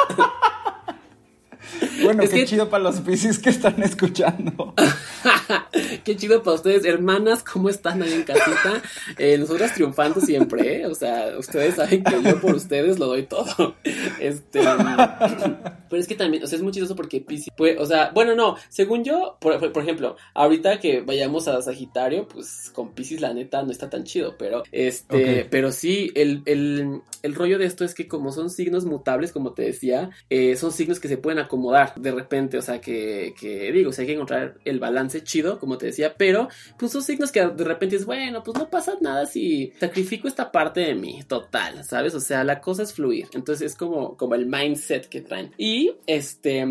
[2.05, 4.75] Bueno, Es qué que- chido para los Piscis que están escuchando.
[6.05, 8.83] Qué chido para ustedes, hermanas, ¿cómo están ahí en casita?
[9.19, 10.87] Eh, nosotras triunfando siempre, ¿eh?
[10.87, 13.75] O sea, ustedes saben que yo por ustedes lo doy todo.
[14.21, 14.61] Este.
[15.91, 18.35] Pero es que también, o sea, es muy chistoso porque Piscis, pues, o sea, bueno,
[18.35, 23.33] no, según yo, por, por ejemplo, ahorita que vayamos a Sagitario, pues con Piscis la
[23.33, 27.85] neta no está tan chido, pero este, pero sí, el, el, el rollo de esto
[27.85, 31.39] es que como son signos mutables, como te decía, eh, son signos que se pueden
[31.39, 35.23] acomodar de repente, o sea, que, que digo, o sea, hay que encontrar el balance
[35.23, 38.71] chido, como te decía, pero pues son signos que de repente es, bueno, pues no
[38.71, 42.15] pasa nada si sacrifico esta parte de mí, total, ¿sabes?
[42.15, 45.53] O sea, la cosa es fluir, entonces es como, como el mindset que traen.
[45.59, 46.67] Y este,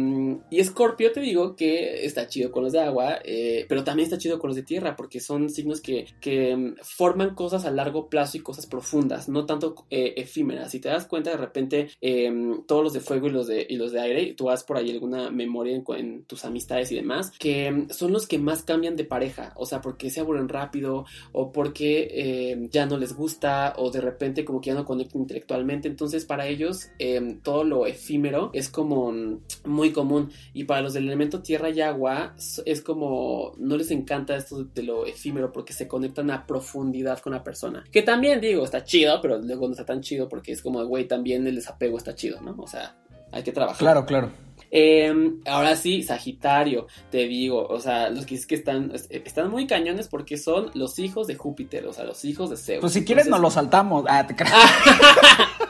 [0.49, 4.17] y Scorpio te digo que está chido con los de agua, eh, pero también está
[4.17, 8.09] chido con los de tierra, porque son signos que, que mm, forman cosas a largo
[8.09, 10.71] plazo y cosas profundas, no tanto eh, efímeras.
[10.71, 12.31] Si te das cuenta, de repente, eh,
[12.67, 14.89] todos los de fuego y los de, y los de aire, tú has por ahí
[15.03, 19.03] alguna memoria en, tus amistades y demás, que mm, son los que más cambian de
[19.03, 23.91] pareja, o sea, porque se aburren rápido, o porque eh, ya no les gusta, o
[23.91, 25.87] de repente como que ya no conectan intelectualmente.
[25.87, 30.31] Entonces, para ellos, eh, todo lo efímero es como mm, muy común.
[30.53, 32.35] Y para los del elemento tierra y agua,
[32.65, 37.33] es como no les encanta esto de lo efímero porque se conectan a profundidad con
[37.33, 37.83] la persona.
[37.91, 41.07] Que también digo, está chido, pero luego no está tan chido porque es como, güey,
[41.07, 42.55] también el desapego está chido, ¿no?
[42.57, 42.95] O sea,
[43.33, 43.79] hay que trabajar.
[43.79, 44.31] Claro, claro.
[44.75, 45.13] Eh,
[45.45, 50.07] ahora sí, Sagitario, te digo, o sea, los que que están, es- están muy cañones
[50.07, 52.81] porque son los hijos de Júpiter, o sea, los hijos de Zeus.
[52.81, 54.05] Pues si quieres nos Entonces, lo saltamos.
[54.09, 54.35] Ah, te.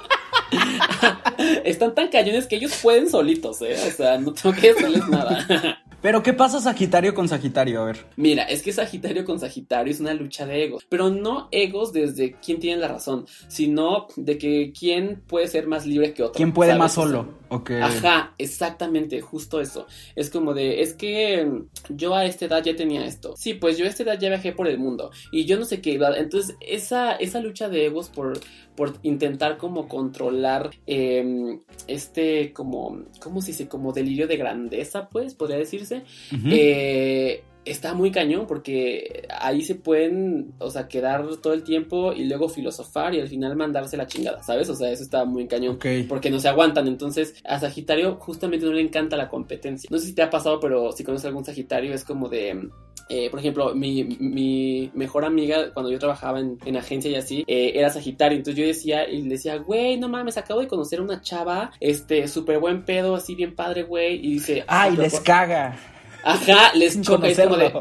[1.65, 3.75] Están tan cañones que ellos pueden solitos, ¿eh?
[3.87, 5.79] O sea, no tengo que decirles nada.
[6.03, 7.81] Pero ¿qué pasa Sagitario con Sagitario?
[7.81, 8.05] A ver.
[8.17, 12.35] Mira, es que Sagitario con Sagitario es una lucha de egos, pero no egos desde
[12.43, 16.35] quién tiene la razón, sino de que quién puede ser más libre que otro.
[16.35, 16.79] ¿Quién puede ¿sabes?
[16.79, 17.43] más solo?
[17.81, 19.87] Ajá, exactamente, justo eso.
[20.15, 21.47] Es como de, es que
[21.89, 23.35] yo a esta edad ya tenía esto.
[23.37, 25.79] Sí, pues yo a esta edad ya viajé por el mundo y yo no sé
[25.79, 25.99] qué.
[26.17, 28.39] Entonces, esa, esa lucha de egos por,
[28.75, 33.67] por intentar como controlar eh, este como, ¿cómo se dice?
[33.67, 36.03] Como delirio de grandeza, pues, podría decirse.
[36.49, 42.25] Eh, está muy cañón porque ahí se pueden, o sea, quedar todo el tiempo y
[42.25, 44.69] luego filosofar y al final mandarse la chingada, ¿sabes?
[44.69, 45.77] O sea, eso está muy cañón.
[46.09, 49.87] Porque no se aguantan, entonces a Sagitario justamente no le encanta la competencia.
[49.91, 52.69] No sé si te ha pasado, pero si conoces algún Sagitario es como de,
[53.09, 57.43] eh, por ejemplo, mi, mi mejor amiga cuando yo trabajaba en, en agencia y así,
[57.47, 60.99] eh, era Sagitario, entonces yo decía, y le decía, güey, no mames, acabo de conocer
[60.99, 64.87] a una chava, este, súper buen pedo, así bien padre, güey, y dice, Ay, "Ah,
[64.89, 65.77] pero les por- caga.
[66.25, 67.73] Ajá, les Sin choca, es como de,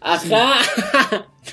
[0.00, 0.54] ajá.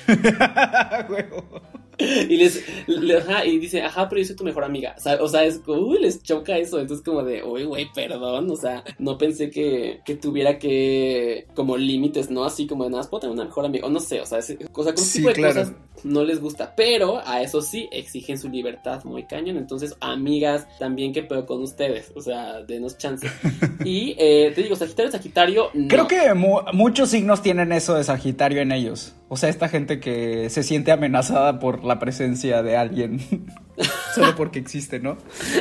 [1.98, 4.94] Y les, le- ajá, y dice, ajá, pero yo soy tu mejor amiga.
[4.96, 6.80] O sea, o sea, es como, uy, les choca eso.
[6.80, 8.50] Entonces, como de, uy, güey, perdón.
[8.50, 12.44] O sea, no pensé que, que tuviera que, como límites, ¿no?
[12.44, 13.86] Así como de nada, puedo tener una mejor amiga.
[13.86, 15.54] O no sé, o sea, ese- o sea, ese Sí, tipo de claro.
[15.54, 15.72] cosas
[16.04, 16.74] no les gusta.
[16.76, 19.56] Pero a eso sí, exigen su libertad muy cañón.
[19.56, 22.12] Entonces, amigas, también que pedo con ustedes.
[22.14, 23.26] O sea, denos chance.
[23.84, 25.88] Y eh, te digo, Sagitario, Sagitario, no.
[25.88, 29.14] Creo que mu- muchos signos tienen eso de Sagitario en ellos.
[29.28, 33.18] O sea, esta gente que se siente amenazada por la presencia de alguien.
[34.14, 35.16] Solo porque existe, ¿no?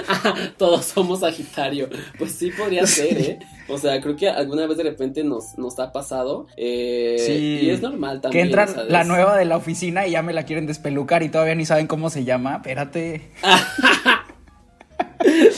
[0.57, 1.89] Todos somos Sagitario.
[2.17, 3.39] Pues sí podría ser, ¿eh?
[3.67, 6.47] O sea, creo que alguna vez de repente nos, nos ha pasado.
[6.57, 7.59] eh, Sí.
[7.65, 8.43] Y es normal también.
[8.43, 8.91] Que entra ¿sabes?
[8.91, 11.87] la nueva de la oficina y ya me la quieren despelucar y todavía ni saben
[11.87, 12.57] cómo se llama.
[12.57, 13.31] Espérate.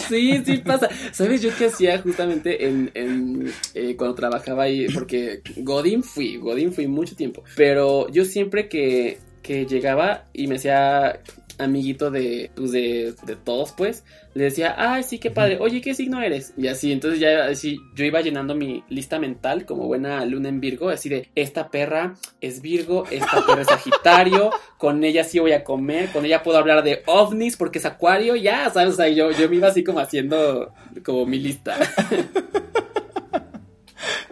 [0.09, 0.89] Sí, sí pasa.
[1.13, 4.87] ¿Sabes yo qué hacía justamente en, en, eh, cuando trabajaba ahí?
[4.93, 7.43] Porque Godín fui, Godín fui mucho tiempo.
[7.55, 11.21] Pero yo siempre que, que llegaba y me hacía
[11.57, 15.93] amiguito de, pues de, de todos, pues, le decía, ay, sí, qué padre, oye, ¿qué
[15.93, 16.53] signo eres?
[16.57, 20.59] Y así, entonces ya así, yo iba llenando mi lista mental como buena luna en
[20.59, 25.51] Virgo, así de, esta perra es Virgo, esta perra es Sagitario, con ella sí voy
[25.51, 28.93] a comer, con ella puedo hablar de ovnis porque es Acuario, ya, ¿sabes?
[28.93, 30.73] O sea, yo, yo me iba así como haciendo
[31.03, 31.77] como mi lista.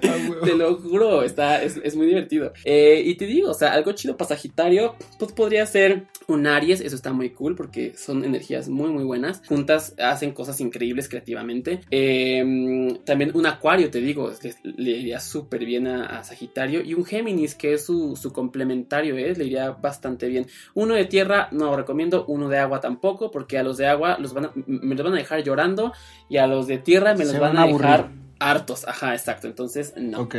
[0.43, 2.51] Te lo juro, está, es, es muy divertido.
[2.65, 6.81] Eh, y te digo, o sea, algo chido para Sagitario, pues podría ser un Aries,
[6.81, 9.41] eso está muy cool porque son energías muy, muy buenas.
[9.47, 11.81] Juntas hacen cosas increíbles creativamente.
[11.91, 16.81] Eh, también un Acuario, te digo, le, le iría súper bien a, a Sagitario.
[16.81, 19.33] Y un Géminis, que es su, su complementario, ¿eh?
[19.35, 20.47] le iría bastante bien.
[20.73, 24.17] Uno de tierra no lo recomiendo, uno de agua tampoco, porque a los de agua
[24.19, 25.91] los van a- me los van a dejar llorando
[26.29, 28.11] y a los de tierra me los van, van a a dejar
[28.41, 28.87] hartos.
[28.87, 29.47] Ajá, exacto.
[29.47, 30.21] Entonces, no.
[30.21, 30.35] Ok.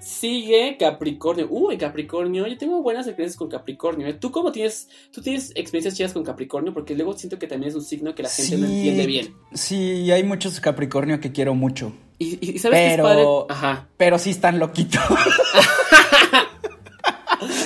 [0.00, 1.46] Sigue Capricornio.
[1.48, 2.46] Uy, Capricornio.
[2.48, 4.08] Yo tengo buenas experiencias con Capricornio.
[4.08, 4.14] ¿eh?
[4.14, 4.88] ¿Tú cómo tienes?
[5.12, 6.74] ¿Tú tienes experiencias chidas con Capricornio?
[6.74, 9.34] Porque luego siento que también es un signo que la gente no entiende bien.
[9.54, 11.92] Sí, hay muchos Capricornio que quiero mucho.
[12.18, 13.24] Y, sabes qué es padre.
[13.48, 13.88] Ajá.
[13.96, 15.00] Pero sí están loquitos.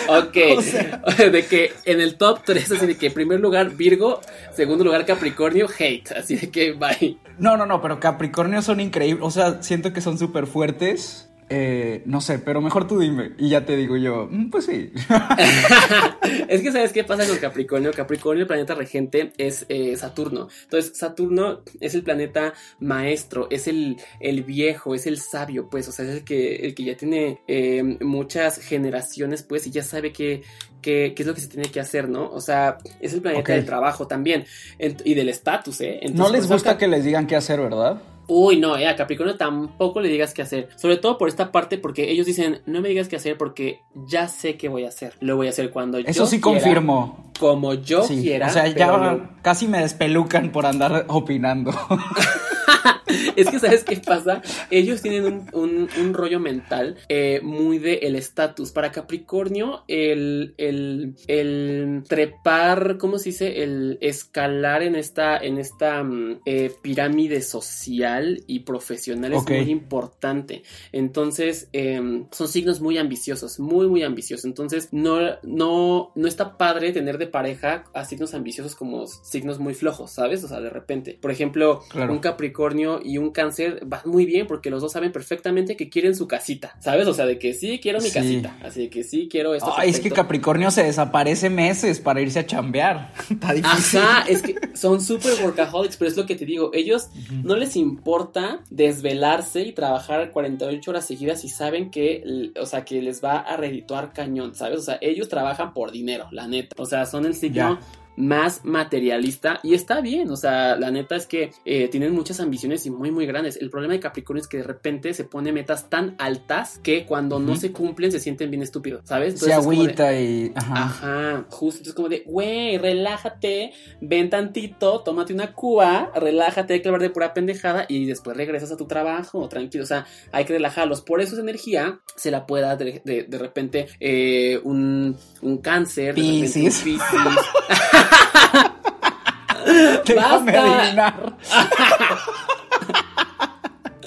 [0.08, 0.36] Ok.
[0.56, 4.20] O sea- De que en el top 3, así de que en primer lugar Virgo,
[4.54, 6.12] segundo lugar Capricornio, hate.
[6.12, 7.18] Así de que bye.
[7.38, 9.24] No, no, no, pero Capricornio son increíbles.
[9.26, 11.25] O sea, siento que son súper fuertes.
[11.48, 13.32] Eh, no sé, pero mejor tú dime.
[13.38, 14.90] Y ya te digo yo, "Mm, pues sí.
[16.48, 17.92] es que sabes qué pasa con Capricornio.
[17.92, 20.48] Capricornio, el planeta regente, es eh, Saturno.
[20.64, 25.88] Entonces, Saturno es el planeta maestro, es el, el viejo, es el sabio, pues.
[25.88, 29.82] O sea, es el que, el que ya tiene eh, muchas generaciones, pues, y ya
[29.82, 30.42] sabe qué
[30.82, 32.28] qué- qué es lo que se tiene que hacer, ¿no?
[32.30, 34.44] O sea, es el planeta del trabajo también.
[34.78, 35.98] Y del estatus, ¿eh?
[36.02, 38.00] Entonces, no les gusta que les digan qué hacer, ¿verdad?
[38.28, 40.68] Uy, no, eh, a Capricornio tampoco le digas qué hacer.
[40.76, 44.28] Sobre todo por esta parte, porque ellos dicen, no me digas qué hacer porque ya
[44.28, 45.14] sé qué voy a hacer.
[45.20, 48.48] Lo voy a hacer cuando yo Eso sí quiera, como Como yo Sí, quiera.
[48.48, 51.72] O sea, ya casi me despelucan por andar opinando.
[53.36, 54.42] Es que, ¿sabes qué pasa?
[54.70, 58.72] Ellos tienen un, un- un rollo mental eh, muy de el estatus.
[58.72, 63.62] Para Capricornio, el, el, el trepar, ¿cómo se dice?
[63.62, 70.62] El escalar en esta, en esta mm, eh, pirámide social y profesional es muy importante.
[70.92, 74.44] Entonces, eh, son signos muy ambiciosos, muy, muy ambiciosos.
[74.46, 79.74] Entonces, no, no, no está padre tener de pareja a signos ambiciosos como signos muy
[79.74, 80.42] flojos, ¿sabes?
[80.44, 81.18] O sea, de repente.
[81.20, 82.12] Por ejemplo, Claro.
[82.12, 86.14] un Capricornio y un Cáncer van muy bien porque los dos saben perfectamente que quieren
[86.14, 87.06] su casita, ¿sabes?
[87.06, 88.14] O sea, de que sí quiero mi Sí.
[88.14, 89.72] casita, así de que sí quiero esto.
[89.76, 90.10] Ay, es que.
[90.10, 93.12] Capricornio se desaparece meses para irse a chambear.
[93.30, 94.00] Está difícil.
[94.00, 97.08] Ajá, es que son súper workaholics, pero es lo que te digo, ellos
[97.44, 103.02] no les importa desvelarse y trabajar 48 horas seguidas y saben que, o sea, que
[103.02, 104.78] les va a redituar cañón, ¿sabes?
[104.78, 106.74] O sea, ellos trabajan por dinero, la neta.
[106.78, 107.80] O sea, son el signo Ya.
[108.16, 112.86] Más materialista y está bien, o sea, la neta es que eh, tienen muchas ambiciones
[112.86, 113.56] y muy muy grandes.
[113.60, 117.38] El problema de Capricornio es que de repente se pone metas tan altas que cuando
[117.38, 119.34] no se cumplen se sienten bien estúpidos, ¿sabes?
[119.38, 120.52] se es de- agüita y.
[120.54, 120.74] Ajá.
[120.84, 126.88] Ajá, justo, entonces como de, güey, relájate, ven tantito, tómate una cuba, relájate, hay que
[126.88, 130.54] hablar de pura pendejada y después regresas a tu trabajo, tranquilo, o sea, hay que
[130.54, 131.02] relajarlos.
[131.02, 135.58] Por eso esa energía se la puede dar de, de- de repente eh, un, un
[135.58, 137.36] cáncer, de repente un.
[140.06, 140.82] Déjame basta.
[140.82, 141.36] adivinar.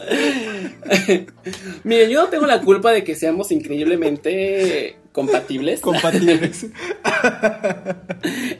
[1.83, 5.81] Miren, yo no tengo la culpa de que seamos increíblemente compatibles.
[5.81, 6.67] Compatibles.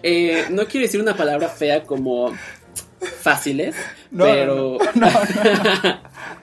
[0.02, 2.34] Eh, no quiero decir una palabra fea como
[3.22, 3.76] fáciles,
[4.12, 5.08] No, pero no,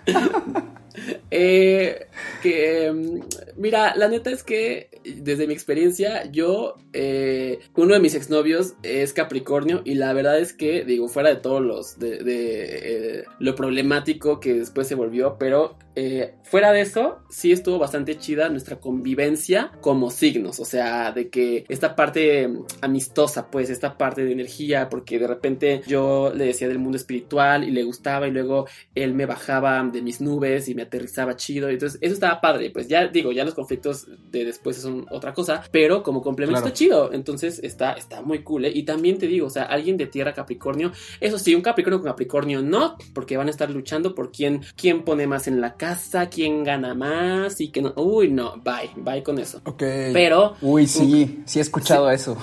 [0.06, 0.76] no,
[1.30, 2.06] Eh,
[2.42, 3.20] que mm,
[3.56, 9.12] Mira, la neta es que desde mi experiencia, yo, eh, uno de mis exnovios es
[9.12, 14.40] Capricornio y la verdad es que, digo, fuera de todos los, de, eh, lo problemático
[14.40, 19.72] que después se volvió, pero eh, fuera de eso, sí estuvo bastante chida nuestra convivencia
[19.80, 22.50] como signos, o sea, de que esta parte
[22.82, 27.64] amistosa, pues, esta parte de energía, porque de repente yo le decía del mundo espiritual
[27.64, 31.68] y le gustaba y luego él me bajaba de mis nubes y me aterrizaba chido,
[31.68, 35.62] entonces eso estaba padre, pues ya digo, ya los conflictos de después son otra cosa,
[35.70, 38.72] pero como complemento está chido, entonces está, está muy cool, ¿eh?
[38.74, 42.10] y también te digo, o sea, alguien de tierra Capricornio, eso sí, un Capricornio con
[42.10, 46.28] Capricornio no, porque van a estar luchando por quién, quién pone más en la casa,
[46.28, 47.92] quién gana más y que no.
[47.96, 49.60] Uy, no, bye, bye con eso.
[49.64, 49.82] Ok.
[50.12, 50.56] Pero.
[50.60, 52.36] Uy, sí, sí he escuchado eso.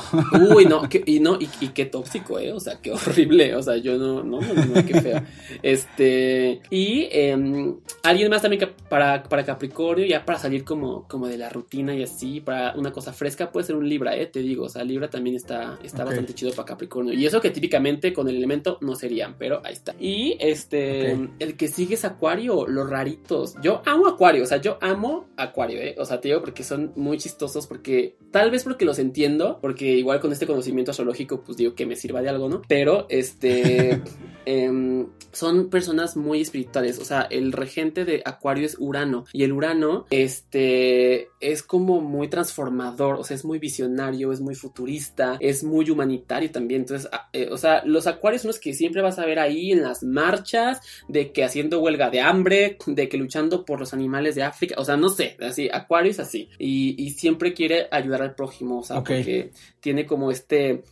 [0.54, 2.52] Uy, no, y no, y, qué tóxico, ¿eh?
[2.52, 3.56] O sea, qué horrible.
[3.56, 5.22] O sea, yo no, no, no, no qué feo.
[5.62, 6.62] Este.
[6.70, 11.50] Y em, alguien más también para, para Capricornio, ya para salir como, como de la
[11.50, 14.26] rutina y así, para una cosa fresca, puede ser un Libra, ¿eh?
[14.26, 17.14] Te digo, o sea, Libra también está, está bastante chido para Capricornio.
[17.14, 19.96] Y eso que típicamente con el elemento no serían, pero ahí está.
[20.00, 23.14] Y este, el que sigue es Acuario, lo rarito
[23.62, 25.96] yo amo Acuario, o sea, yo amo Acuario, ¿eh?
[25.98, 29.86] O sea, te digo porque son muy chistosos, porque tal vez porque los entiendo, porque
[29.86, 32.62] igual con este conocimiento astrológico, pues digo que me sirva de algo, ¿no?
[32.68, 34.02] Pero, este,
[34.46, 39.52] em, son personas muy espirituales, o sea, el regente de Acuario es Urano, y el
[39.52, 45.64] Urano, este, es como muy transformador, o sea, es muy visionario, es muy futurista, es
[45.64, 49.26] muy humanitario también, entonces, eh, o sea, los Acuarios son los que siempre vas a
[49.26, 53.80] ver ahí en las marchas, de que haciendo huelga de hambre, de que luchando por
[53.80, 57.88] los animales de África, o sea, no sé, así, Acuario es así, y, siempre quiere
[57.92, 60.84] ayudar al prójimo, o sea, porque tiene como este...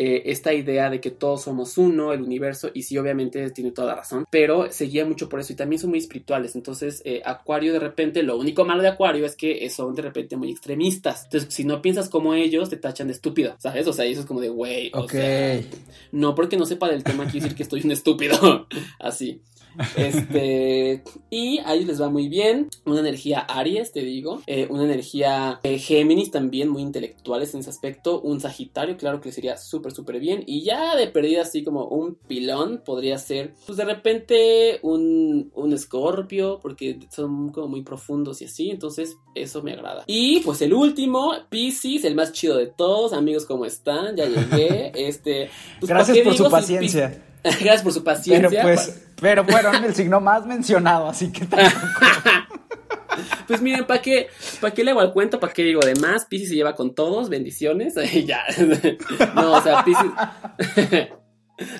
[0.00, 3.88] Eh, esta idea de que todos somos uno, el universo, y sí, obviamente tiene toda
[3.88, 6.54] la razón, pero seguía mucho por eso y también son muy espirituales.
[6.54, 10.36] Entonces, eh, Acuario de repente, lo único malo de Acuario es que son de repente
[10.36, 11.24] muy extremistas.
[11.24, 13.88] Entonces, si no piensas como ellos, te tachan de estúpido, ¿sabes?
[13.88, 15.14] O sea, eso es como de, güey, ok.
[16.12, 18.68] no porque no sepa del tema quiere decir que estoy un estúpido,
[19.00, 19.42] así.
[19.96, 22.68] Este, y ahí les va muy bien.
[22.84, 24.42] Una energía Aries, te digo.
[24.46, 28.20] Eh, una energía eh, Géminis también, muy intelectuales en ese aspecto.
[28.20, 30.42] Un Sagitario, claro que sería súper, súper bien.
[30.46, 35.72] Y ya de perdida, así como un pilón, podría ser, pues de repente, un, un
[35.72, 38.70] Escorpio, porque son como muy profundos y así.
[38.70, 40.04] Entonces, eso me agrada.
[40.06, 43.12] Y pues el último, Pisces, el más chido de todos.
[43.12, 44.16] Amigos, ¿cómo están?
[44.16, 44.92] Ya llegué.
[44.98, 45.48] Este,
[45.80, 47.22] pues, Gracias por su paciencia.
[47.42, 48.48] Gracias por su paciencia.
[48.48, 51.46] Pero pues, pero fueron el signo más mencionado, así que
[53.48, 54.28] Pues miren, ¿para qué,
[54.60, 55.40] ¿para qué le hago al cuento?
[55.40, 56.26] ¿Para qué digo de más?
[56.26, 57.94] Pisces se lleva con todos, bendiciones.
[58.26, 58.44] ya.
[59.34, 60.10] No, o sea, Pisces.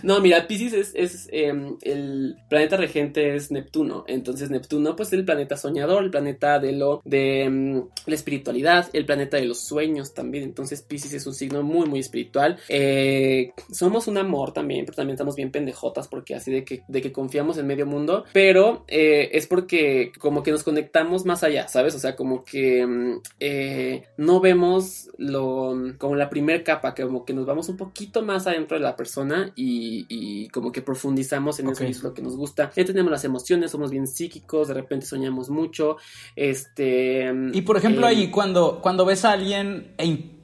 [0.02, 4.04] No, mira, Pisces es, em, el planeta regente es Neptuno.
[4.06, 8.88] Entonces, Neptuno, pues es el planeta soñador, el planeta de lo de em, la espiritualidad,
[8.92, 10.44] el planeta de los sueños también.
[10.44, 12.58] Entonces, Pisces es un signo muy, muy espiritual.
[12.68, 17.02] Eh, somos un amor también, pero también estamos bien pendejotas porque así de que, de
[17.02, 18.24] que confiamos en medio mundo.
[18.32, 21.94] Pero eh, es porque como que nos conectamos más allá, ¿sabes?
[21.94, 27.34] O sea, como que em, eh, no vemos lo como la primera capa, como que
[27.34, 29.67] nos vamos un poquito más adentro de la persona y
[30.08, 32.70] y, como que profundizamos en eso y es lo que nos gusta.
[32.74, 35.96] Ya tenemos las emociones, somos bien psíquicos, de repente soñamos mucho.
[36.36, 37.32] Este.
[37.52, 39.94] Y por ejemplo, ahí em, cuando, cuando ves a alguien.
[39.98, 40.38] E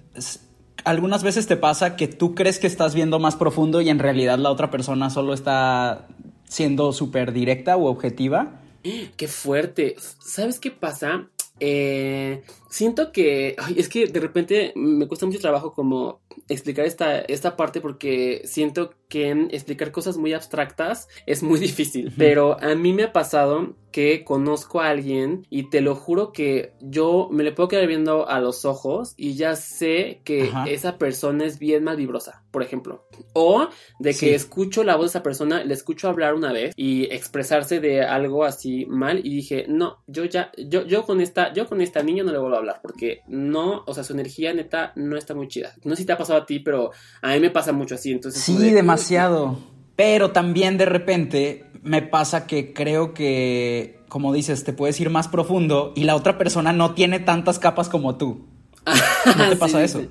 [0.85, 4.39] algunas veces te pasa que tú crees que estás viendo más profundo y en realidad
[4.39, 6.09] la otra persona solo está
[6.47, 8.61] siendo súper directa o objetiva.
[8.83, 9.97] Qué fuerte.
[9.99, 11.29] ¿Sabes qué pasa?
[11.59, 12.43] Eh,
[12.75, 17.81] siento que es que de repente me cuesta mucho trabajo como explicar esta, esta parte
[17.81, 23.13] porque siento que explicar cosas muy abstractas es muy difícil, pero a mí me ha
[23.13, 27.87] pasado que conozco a alguien y te lo juro que yo me le puedo quedar
[27.87, 32.65] viendo a los ojos y ya sé que esa persona es bien mal vibrosa, por
[32.65, 33.07] ejemplo.
[33.35, 33.69] O
[34.01, 37.79] de que escucho la voz de esa persona, le escucho hablar una vez y expresarse
[37.79, 41.81] de algo así mal y dije, no, yo ya, yo, yo con esta, yo con
[41.81, 45.17] esta niña no le vuelvo a hablar porque no, o sea, su energía neta no
[45.17, 45.75] está muy chida.
[45.85, 46.91] No sé si te ha pasado a ti, pero
[47.23, 48.43] a mí me pasa mucho así, entonces...
[48.43, 49.59] Sí, demasiado.
[49.97, 55.29] Pero también de repente me pasa que creo que, como dices, te puedes ir más
[55.29, 58.49] profundo y la otra persona no tiene tantas capas como tú.
[59.39, 60.03] ¿No te pasa eso?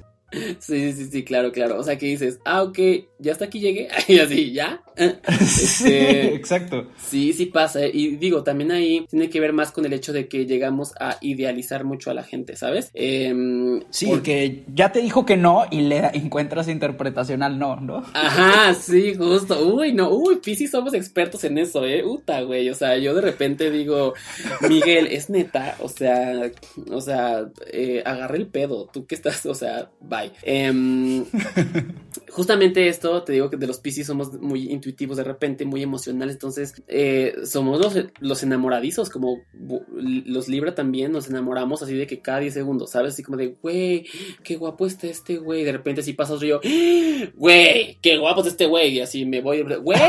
[0.60, 1.80] Sí, sí, sí, claro, claro.
[1.80, 2.80] O sea, que dices, ah, ok,
[3.20, 3.90] ya hasta aquí llegué.
[4.08, 4.82] Y así, ¿ya?
[5.40, 6.88] sí, Este, exacto.
[6.98, 7.86] Sí, sí pasa.
[7.86, 11.18] Y digo, también ahí tiene que ver más con el hecho de que llegamos a
[11.22, 12.90] idealizar mucho a la gente, ¿sabes?
[12.94, 18.04] Em, Sí, porque- ya te dijo que no y le encuentras interpretación al no, ¿no?
[18.14, 19.66] Ajá, sí, justo.
[19.74, 22.04] Uy, no, uy, Piscis somos expertos en eso, ¿eh?
[22.06, 22.70] Uta, güey.
[22.70, 24.14] O sea, yo de repente digo,
[24.68, 25.76] Miguel, es neta.
[25.80, 26.52] O sea,
[26.92, 28.90] o sea, eh, agarré el pedo.
[28.92, 30.32] Tú que estás, o sea, bye.
[30.44, 31.26] Em,
[32.30, 36.36] justamente esto, te digo que de los Piscis somos muy intuitivos de repente, muy emocionales.
[36.36, 39.42] Entonces, eh, somos los, los enamoradizos, como
[39.94, 43.14] los Libra también nos enamoramos así de que cada 10 segundos, ¿sabes?
[43.14, 44.06] Así como de, güey,
[44.44, 45.64] qué guapo está este güey.
[45.64, 46.60] De repente, si pasa otro yo,
[47.36, 48.94] güey, qué guapo está este güey.
[48.94, 50.00] Y así me voy, güey.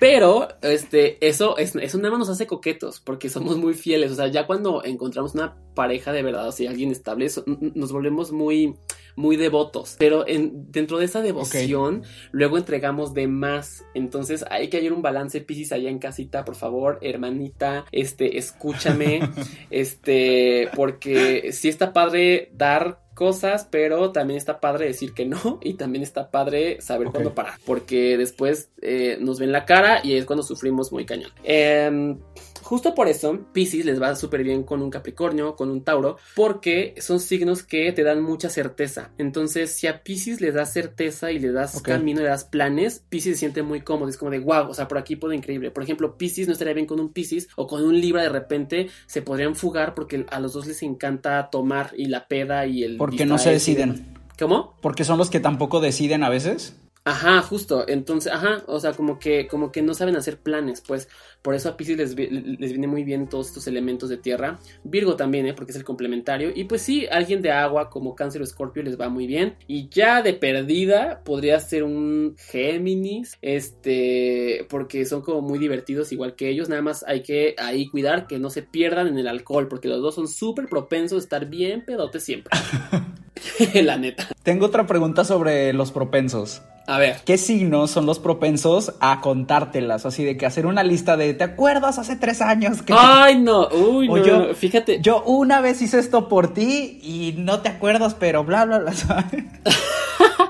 [0.00, 4.12] Pero, este, eso, es, eso nada más nos hace coquetos, porque somos muy fieles.
[4.12, 7.28] O sea, ya cuando encontramos una pareja de verdad, o sea, alguien estable,
[7.74, 8.74] nos volvemos muy,
[9.18, 9.96] muy devotos.
[9.98, 13.84] Pero en, dentro de esa devoción, luego entregamos de más.
[13.94, 19.20] Entonces, hay que hallar un balance, Piscis, allá en casita, por favor, hermanita, este, escúchame,
[19.70, 25.74] este, porque sí está padre dar cosas, pero también está padre decir que no y
[25.74, 30.24] también está padre saber cuándo parar, porque después eh, nos ven la cara y es
[30.24, 31.32] cuando sufrimos muy cañón.
[31.42, 32.20] Em,
[32.68, 36.94] justo por eso, Pisces les va súper bien con un Capricornio, con un Tauro, porque
[36.98, 39.10] son signos que te dan mucha certeza.
[39.16, 41.88] Entonces, si a Pisces le das certeza y le das Ok.
[41.88, 44.86] camino, le das planes, Pisces se siente muy cómodo, es como de wow, o sea,
[44.86, 45.70] por aquí puedo increíble.
[45.70, 48.90] Por ejemplo, Pisces no estaría bien con un Pisces o con un Libra de repente
[49.06, 52.96] se podrían fugar porque a los dos les encanta tomar y la peda y el
[52.98, 54.14] Porque no se deciden.
[54.38, 54.76] ¿Cómo?
[54.82, 56.76] Porque son los que tampoco deciden a veces.
[57.04, 57.88] Ajá, justo.
[57.88, 61.08] Entonces, ajá, o sea, como que, como que no saben hacer planes, pues.
[61.42, 64.58] Por eso a Pisces les, les viene muy bien todos estos elementos de tierra.
[64.84, 65.54] Virgo también, ¿eh?
[65.54, 66.50] Porque es el complementario.
[66.54, 69.56] Y pues sí, alguien de agua como Cáncer o Escorpio les va muy bien.
[69.66, 76.34] Y ya de perdida podría ser un Géminis, este, porque son como muy divertidos igual
[76.34, 76.68] que ellos.
[76.68, 80.00] Nada más hay que ahí cuidar que no se pierdan en el alcohol, porque los
[80.00, 82.50] dos son súper propensos a estar bien pedotes siempre.
[83.82, 84.28] La neta.
[84.42, 86.62] Tengo otra pregunta sobre los propensos.
[86.86, 87.16] A ver.
[87.26, 90.06] ¿Qué signos son los propensos a contártelas?
[90.06, 92.94] Así de que hacer una lista de, ¿te acuerdas hace tres años que...
[92.96, 95.00] Ay, no, uy, no, yo- no, fíjate.
[95.00, 98.92] Yo una vez hice esto por ti y no te acuerdas, pero bla, bla, bla,
[98.92, 99.44] ¿sabes?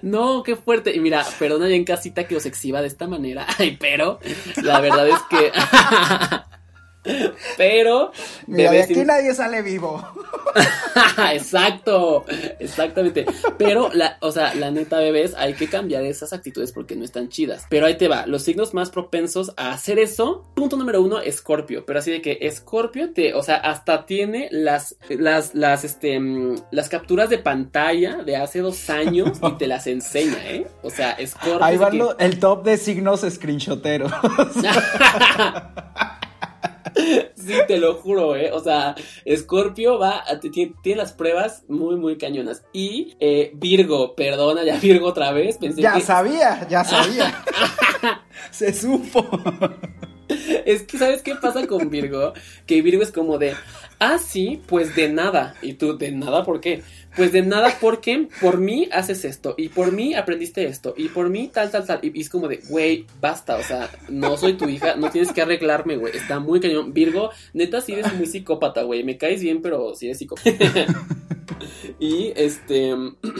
[0.00, 0.94] No, qué fuerte.
[0.96, 3.46] Y mira, perdona ya en casita que os exhiba de esta manera.
[3.58, 4.18] Ay, pero
[4.62, 5.52] la verdad es que.
[7.56, 8.12] pero.
[8.46, 10.06] Mira, de aquí nadie sale vivo.
[11.32, 12.24] Exacto,
[12.58, 13.26] exactamente.
[13.58, 17.28] Pero, la, o sea, la neta, bebés, hay que cambiar esas actitudes porque no están
[17.28, 17.66] chidas.
[17.68, 20.46] Pero ahí te va, los signos más propensos a hacer eso.
[20.54, 21.84] Punto número uno, Escorpio.
[21.86, 26.56] Pero así de que Escorpio te, o sea, hasta tiene las, las, las, este, mm,
[26.70, 30.66] las capturas de pantalla de hace dos años y te las enseña, ¿eh?
[30.82, 31.64] O sea, Escorpio.
[31.64, 34.12] Ahí va que- el top de signos screenshoteros.
[37.36, 38.50] Sí, te lo juro, ¿eh?
[38.52, 38.94] O sea,
[39.36, 42.62] Scorpio va, a- tiene, tiene las pruebas muy, muy cañonas.
[42.72, 45.58] Y eh, Virgo, perdona, ya Virgo otra vez.
[45.58, 47.44] Pensé ya que, sabía, ya sabía.
[48.50, 49.26] Se supo.
[50.64, 52.32] Es que, ¿sabes qué pasa con Virgo?
[52.66, 53.54] Que Virgo es como de,
[53.98, 55.54] ah, sí, pues de nada.
[55.62, 56.82] Y tú, ¿de nada por qué?
[57.18, 61.30] Pues de nada porque por mí haces esto, y por mí aprendiste esto, y por
[61.30, 61.98] mí tal, tal, tal.
[62.00, 65.42] Y, es como de, güey, basta, o sea, no soy tu hija, no tienes que
[65.42, 66.16] arreglarme, güey.
[66.16, 66.94] Está muy cañón.
[66.94, 69.02] Virgo, neta, sí eres muy psicópata, güey.
[69.02, 70.48] Me caes bien, pero sí eres psicópata.
[71.98, 72.94] Y este.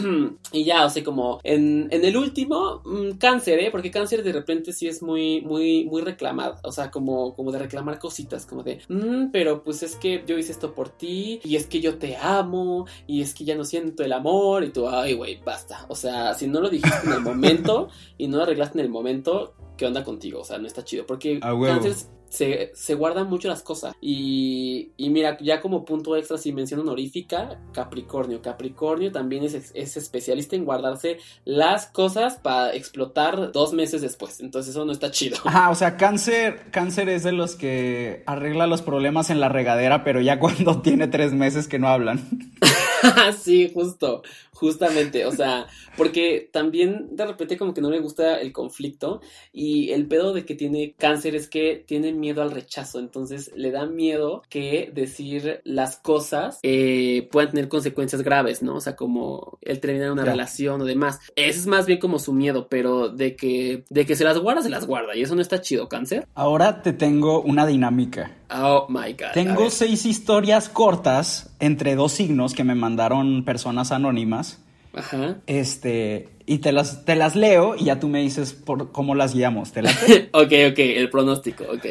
[0.52, 3.70] y ya, o sea, como en, en el último, mm, cáncer, ¿eh?
[3.70, 6.56] Porque cáncer de repente sí es muy, muy, muy reclamado.
[6.64, 10.38] O sea, como, como de reclamar cositas, como de, "Mm, pero pues es que yo
[10.38, 13.64] hice esto por ti, y es que yo te amo, y es que ya no
[13.68, 15.86] siento el amor, y tú, ay, güey, basta.
[15.88, 18.90] O sea, si no lo dijiste en el momento y no lo arreglaste en el
[18.90, 20.40] momento, ¿qué onda contigo?
[20.40, 21.06] O sea, no está chido.
[21.06, 21.80] Porque A huevo.
[21.80, 21.94] cáncer
[22.28, 23.94] se, se guardan mucho las cosas.
[24.00, 28.42] Y, y mira, ya como punto extra, si mención honorífica, Capricornio.
[28.42, 34.40] Capricornio también es, es especialista en guardarse las cosas para explotar dos meses después.
[34.40, 35.38] Entonces eso no está chido.
[35.44, 40.04] Ajá, o sea, cáncer, cáncer es de los que arregla los problemas en la regadera,
[40.04, 42.28] pero ya cuando tiene tres meses que no hablan.
[43.40, 44.22] sí, justo,
[44.52, 49.20] justamente, o sea, porque también de repente como que no le gusta el conflicto
[49.52, 53.70] y el pedo de que tiene cáncer es que tiene miedo al rechazo, entonces le
[53.70, 58.76] da miedo que decir las cosas eh, puedan tener consecuencias graves, ¿no?
[58.76, 60.30] O sea, como el terminar una Ya.
[60.32, 61.20] relación o demás.
[61.36, 64.62] Ese es más bien como su miedo, pero de que, de que se las guarda,
[64.62, 66.26] se las guarda y eso no está chido, cáncer.
[66.34, 68.34] Ahora te tengo una dinámica.
[68.50, 69.32] Oh my god.
[69.34, 74.60] Tengo seis historias cortas entre dos signos que me mandaron personas anónimas
[74.94, 75.36] Ajá.
[75.46, 79.34] Este, y te las, te las leo y ya tú me dices por cómo las
[79.34, 79.72] guiamos.
[79.72, 79.96] ¿Te las
[80.32, 81.86] ok, ok, el pronóstico, ok.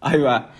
[0.00, 0.52] Ahí va.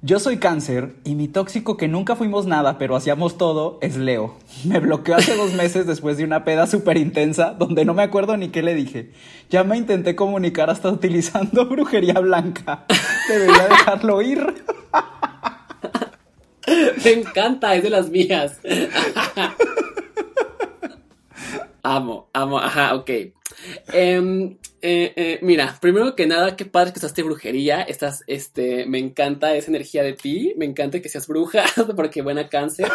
[0.00, 4.36] Yo soy cáncer y mi tóxico que nunca fuimos nada, pero hacíamos todo, es Leo.
[4.64, 8.36] Me bloqueó hace dos meses después de una peda súper intensa donde no me acuerdo
[8.36, 9.10] ni qué le dije.
[9.50, 12.86] Ya me intenté comunicar hasta utilizando brujería blanca.
[13.28, 14.54] Debería dejarlo ir.
[17.02, 18.60] Me encanta, es de las mías.
[21.82, 23.10] amo, amo, ajá, ok.
[23.92, 27.82] Em, eh, eh, mira, primero que nada, qué padre que usaste brujería.
[27.82, 30.54] Estás, este, me encanta esa energía de ti.
[30.56, 31.64] Me encanta que seas bruja,
[31.96, 32.90] porque buena cáncer.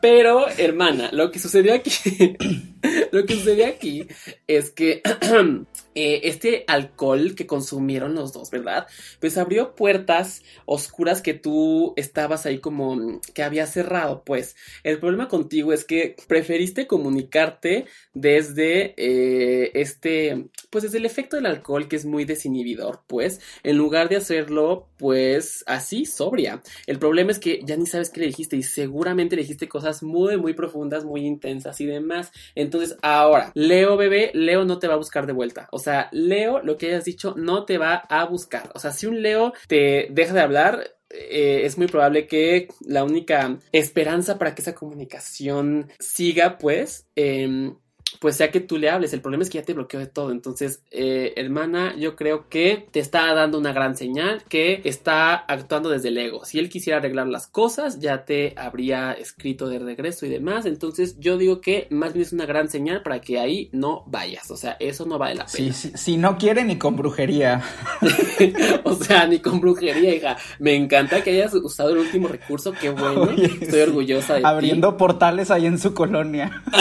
[0.00, 1.90] Pero, hermana, lo que sucedió aquí,
[3.10, 4.06] lo que sucedió aquí
[4.46, 5.02] es que
[6.00, 8.86] eh, este alcohol que consumieron los dos, ¿verdad?
[9.18, 14.54] Pues abrió puertas oscuras que tú estabas ahí como que había cerrado, pues.
[14.84, 21.46] El problema contigo es que preferiste comunicarte desde eh, este, pues desde el efecto del
[21.46, 26.62] alcohol que es muy desinhibidor, pues, en lugar de hacerlo, pues, así, sobria.
[26.86, 30.04] El problema es que ya ni sabes qué le dijiste y seguramente le dijiste cosas
[30.04, 32.30] muy, muy profundas, muy intensas y demás.
[32.54, 35.68] Entonces, ahora, Leo bebé, Leo no te va a buscar de vuelta.
[35.72, 38.70] O sea, Leo, lo que hayas dicho, no te va a buscar.
[38.74, 43.04] O sea, si un Leo te deja de hablar, eh, es muy probable que la
[43.04, 47.72] única esperanza para que esa comunicación siga, pues, eh,
[48.20, 49.12] pues sea que tú le hables.
[49.12, 50.30] El problema es que ya te bloqueó de todo.
[50.30, 55.88] Entonces, eh, hermana, yo creo que te está dando una gran señal que está actuando
[55.90, 56.44] desde el ego.
[56.44, 60.66] Si él quisiera arreglar las cosas, ya te habría escrito de regreso y demás.
[60.66, 64.50] Entonces, yo digo que más bien es una gran señal para que ahí no vayas.
[64.50, 65.72] O sea, eso no vale la pena.
[65.72, 67.62] Sí, si no quiere ni con brujería.
[68.84, 70.36] o sea, ni con brujería, hija.
[70.58, 72.72] Me encanta que hayas usado el último recurso.
[72.72, 73.30] Qué bueno.
[73.60, 76.62] Estoy orgullosa de Abriendo portales ahí en su colonia.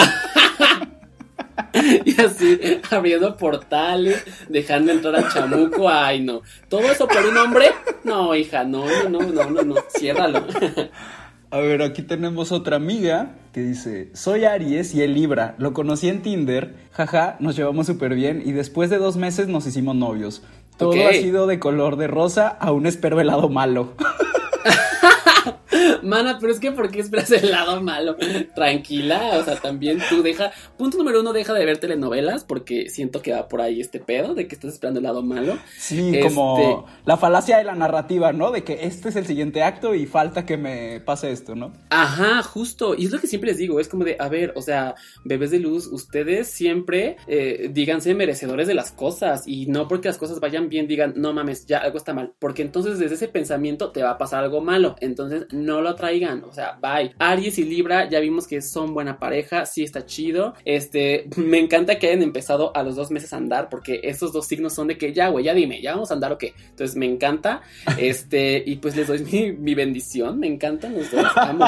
[2.06, 2.60] y así
[2.90, 6.42] abriendo portales, dejando entrar a Chamuco, ay no.
[6.70, 7.72] ¿Todo eso por un hombre?
[8.04, 10.46] No, hija, no, no, no, no, no, no, ciérralo.
[11.50, 16.10] A ver, aquí tenemos otra amiga que dice, soy Aries y el Libra, lo conocí
[16.10, 20.44] en Tinder, jaja, nos llevamos súper bien y después de dos meses nos hicimos novios.
[20.76, 23.94] Todo ha sido de color de rosa, aún espero el lado malo.
[26.04, 28.16] Mana, pero es que ¿por qué esperas el lado malo?
[28.56, 30.52] Tranquila, o sea, también tú deja.
[30.78, 34.34] Punto número uno, deja de ver telenovelas porque siento que va por ahí este pedo
[34.34, 35.58] de que estás esperando el lado malo.
[35.78, 38.52] Sí, como este, la falacia de la narrativa, ¿no?
[38.52, 41.74] De que este es el siguiente acto y falta que me pase esto, ¿no?
[41.90, 42.96] Ajá, justo.
[42.96, 45.52] Y es lo que siempre les digo, es como de, a ver, o sea, bebés
[45.52, 50.40] de luz, ustedes siempre eh, díganse merecedores de las cosas y no porque las cosas
[50.40, 54.04] vayan bien digan, no mames, ya algo está mal, porque entonces desde ese pensamiento te
[54.04, 54.96] va a pasar algo malo.
[55.00, 57.14] Entonces no lo traigan, o sea, bye.
[57.20, 60.54] Aries y Libra ya vimos que son buena pareja, sí está chido.
[60.66, 64.48] Este, me encanta que hayan empezado a los dos meses a andar porque esos dos
[64.48, 66.54] signos son de que ya, güey, ya dime, ya vamos a andar o qué.
[66.70, 67.62] Entonces me encanta,
[67.98, 71.66] este, y pues les doy mi, mi bendición, me encantan los dos, amo.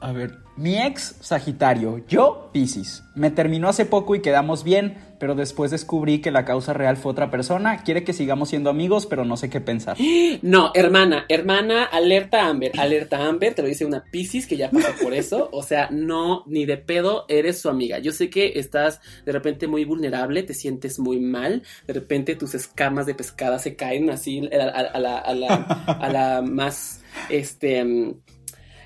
[0.00, 3.04] A ver, mi ex Sagitario, yo Pisces.
[3.14, 7.12] Me terminó hace poco y quedamos bien, pero después descubrí que la causa real fue
[7.12, 7.84] otra persona.
[7.84, 9.96] Quiere que sigamos siendo amigos, pero no sé qué pensar.
[10.42, 14.88] No, hermana, hermana, alerta Amber, alerta Amber, te lo dice una Pisces que ya pasó
[15.02, 15.50] por eso.
[15.52, 17.98] O sea, no, ni de pedo eres su amiga.
[17.98, 22.54] Yo sé que estás de repente muy vulnerable, te sientes muy mal, de repente tus
[22.54, 25.54] escamas de pescada se caen así a, la, a la,
[25.84, 28.14] a la más, este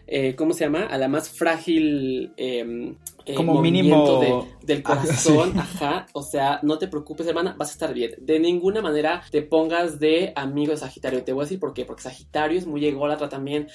[0.07, 0.85] eh, ¿cómo se llama?
[0.85, 6.88] A la más frágil eh, eh, como mínimo del corazón, ajá, o sea, no te
[6.88, 8.14] preocupes, hermana, vas a estar bien.
[8.18, 11.24] De ninguna manera te pongas de amigo de Sagitario.
[11.24, 13.68] Te voy a decir por qué, porque Sagitario es muy ególatra también.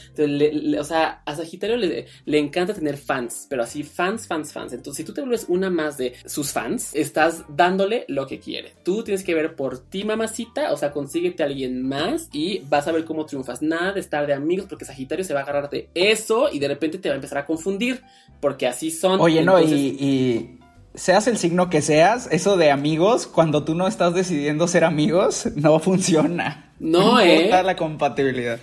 [0.80, 4.74] o sea, a Sagitario le, le, encanta tener fans, pero así fans, fans, fans.
[4.74, 8.74] Entonces, si tú te vuelves una más de sus fans, estás dándole lo que quiere.
[8.84, 12.88] Tú tienes que ver por ti, mamacita, o sea, consíguete a alguien más y vas
[12.88, 13.62] a ver cómo triunfas.
[13.62, 16.68] Nada de estar de amigos, porque Sagitario se va a agarrar de eso y de
[16.68, 18.02] repente te va a empezar a confundir,
[18.40, 19.20] porque así son.
[19.20, 20.59] Oye, no, y,
[20.96, 25.48] seas el signo que seas, eso de amigos, cuando tú no estás decidiendo ser amigos,
[25.56, 26.72] no funciona.
[26.80, 27.50] No, no ¿eh?
[27.64, 28.60] la compatibilidad.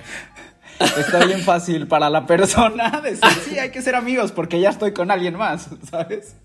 [0.78, 4.92] Está bien fácil para la persona decir, sí, hay que ser amigos porque ya estoy
[4.92, 6.36] con alguien más, ¿sabes?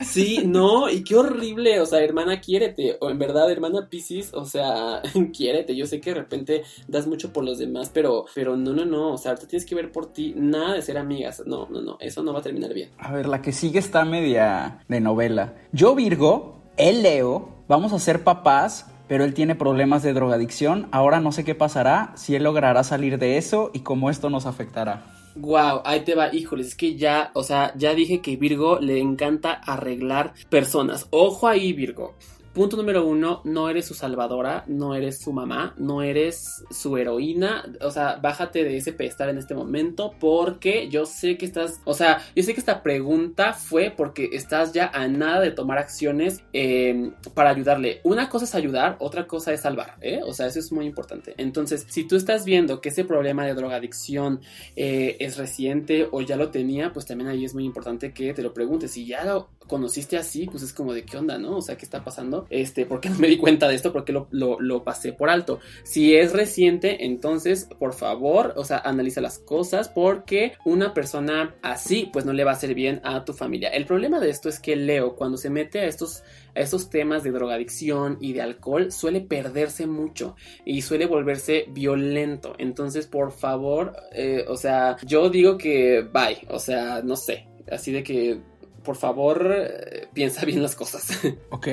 [0.00, 4.44] Sí, no, y qué horrible, o sea, hermana, quiérete, o en verdad, hermana Pisces, o
[4.44, 5.02] sea,
[5.36, 8.84] quiérete, yo sé que de repente das mucho por los demás, pero, pero no, no,
[8.84, 11.80] no, o sea, te tienes que ver por ti, nada de ser amigas, no, no,
[11.80, 12.90] no, eso no va a terminar bien.
[12.98, 15.54] A ver, la que sigue está media de novela.
[15.72, 20.86] Yo, Virgo, él Leo, vamos a ser papás pero él tiene problemas de drogadicción.
[20.92, 24.46] Ahora no sé qué pasará, si él logrará salir de eso y cómo esto nos
[24.46, 25.17] afectará.
[25.40, 28.98] Wow, ahí te va, híjoles, es que ya, o sea, ya dije que Virgo le
[28.98, 31.06] encanta arreglar personas.
[31.10, 32.14] Ojo ahí, Virgo.
[32.58, 37.64] Punto número uno, no eres su salvadora, no eres su mamá, no eres su heroína.
[37.82, 41.94] O sea, bájate de ese pedestal en este momento porque yo sé que estás, o
[41.94, 46.42] sea, yo sé que esta pregunta fue porque estás ya a nada de tomar acciones
[46.52, 48.00] eh, para ayudarle.
[48.02, 50.18] Una cosa es ayudar, otra cosa es salvar, ¿eh?
[50.26, 51.34] O sea, eso es muy importante.
[51.36, 54.40] Entonces, si tú estás viendo que ese problema de drogadicción
[54.74, 58.42] eh, es reciente o ya lo tenía, pues también ahí es muy importante que te
[58.42, 58.90] lo preguntes.
[58.90, 61.58] Si ya lo conociste así, pues es como de qué onda, ¿no?
[61.58, 62.47] O sea, ¿qué está pasando?
[62.50, 63.92] Este, ¿por qué no me di cuenta de esto?
[63.92, 65.60] ¿Por qué lo, lo, pasé por alto?
[65.82, 72.08] Si es reciente, entonces, por favor, o sea, analiza las cosas porque una persona así,
[72.12, 73.68] pues no le va a hacer bien a tu familia.
[73.68, 76.22] El problema de esto es que Leo, cuando se mete a estos,
[76.54, 82.54] a estos temas de drogadicción y de alcohol, suele perderse mucho y suele volverse violento.
[82.58, 87.92] Entonces, por favor, eh, o sea, yo digo que bye, o sea, no sé, así
[87.92, 88.40] de que
[88.88, 91.10] por favor, eh, piensa bien las cosas.
[91.50, 91.68] Ok,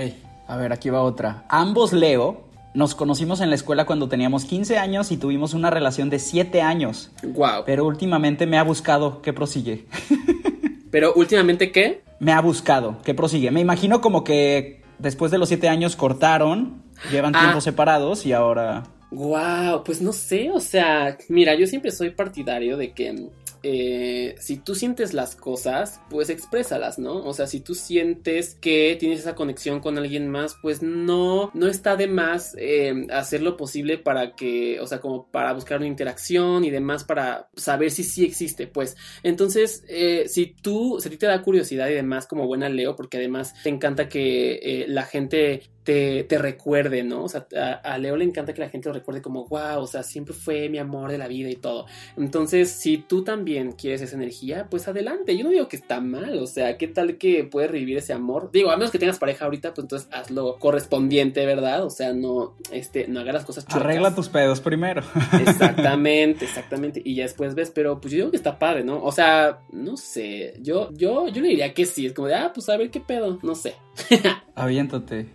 [0.48, 1.46] a ver, aquí va otra.
[1.50, 6.10] Ambos Leo nos conocimos en la escuela cuando teníamos 15 años y tuvimos una relación
[6.10, 7.12] de 7 años.
[7.24, 7.64] Wow.
[7.66, 9.22] Pero últimamente me ha buscado.
[9.22, 9.86] ¿Qué prosigue?
[10.92, 12.04] Pero últimamente, ¿qué?
[12.20, 12.98] Me ha buscado.
[13.04, 13.52] ¿Qué prosigue?
[13.52, 17.40] Me imagino como que después de los 7 años cortaron, llevan Ah.
[17.42, 18.84] tiempos separados y ahora...
[19.12, 23.30] Wow, pues no sé, o sea, mira, yo siempre soy partidario de que
[23.68, 27.26] eh, si tú sientes las cosas, pues exprésalas, ¿no?
[27.26, 31.68] O sea, si tú sientes que tienes esa conexión con alguien más, pues no, no
[31.68, 35.88] está de más eh, hacer lo posible para que, o sea, como para buscar una
[35.88, 38.98] interacción y demás para saber si sí existe, pues.
[39.24, 42.96] Entonces, eh, si tú, si a ti te da curiosidad y demás como buena Leo,
[42.96, 47.24] porque además te encanta que eh, la gente te, te, recuerde, ¿no?
[47.24, 49.88] O sea, a, a, Leo le encanta que la gente lo recuerde como, wow, o
[49.88, 51.86] sea, siempre fue mi amor de la vida y todo.
[52.18, 55.38] Entonces, si tú también quieres esa energía, pues adelante.
[55.38, 58.50] Yo no digo que está mal, o sea, ¿qué tal que puedes revivir ese amor?
[58.52, 61.84] Digo, a menos que tengas pareja ahorita, pues entonces hazlo correspondiente, ¿verdad?
[61.84, 63.84] O sea, no, este, no hagas las cosas chuecas.
[63.84, 65.04] Arregla tus pedos primero.
[65.40, 67.02] Exactamente, exactamente.
[67.04, 69.04] Y ya después ves, pero pues yo digo que está padre, ¿no?
[69.04, 72.52] O sea, no sé, yo, yo, yo le diría que sí, es como de, ah,
[72.54, 73.76] pues a ver qué pedo, no sé.
[74.56, 75.28] Aviéntate.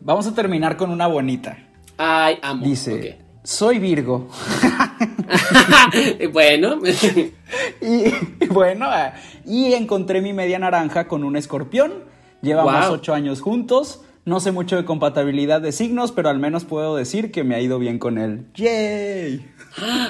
[0.00, 1.58] Vamos a terminar con una bonita.
[1.96, 2.64] Ay, amo.
[2.64, 3.18] Dice, okay.
[3.42, 4.28] soy Virgo.
[6.32, 6.78] bueno.
[7.80, 8.86] y bueno,
[9.44, 12.04] y encontré mi media naranja con un escorpión.
[12.42, 12.94] Llevamos wow.
[12.94, 14.02] ocho años juntos.
[14.28, 17.62] No sé mucho de compatibilidad de signos, pero al menos puedo decir que me ha
[17.62, 18.44] ido bien con él.
[18.56, 19.42] ¡Yay!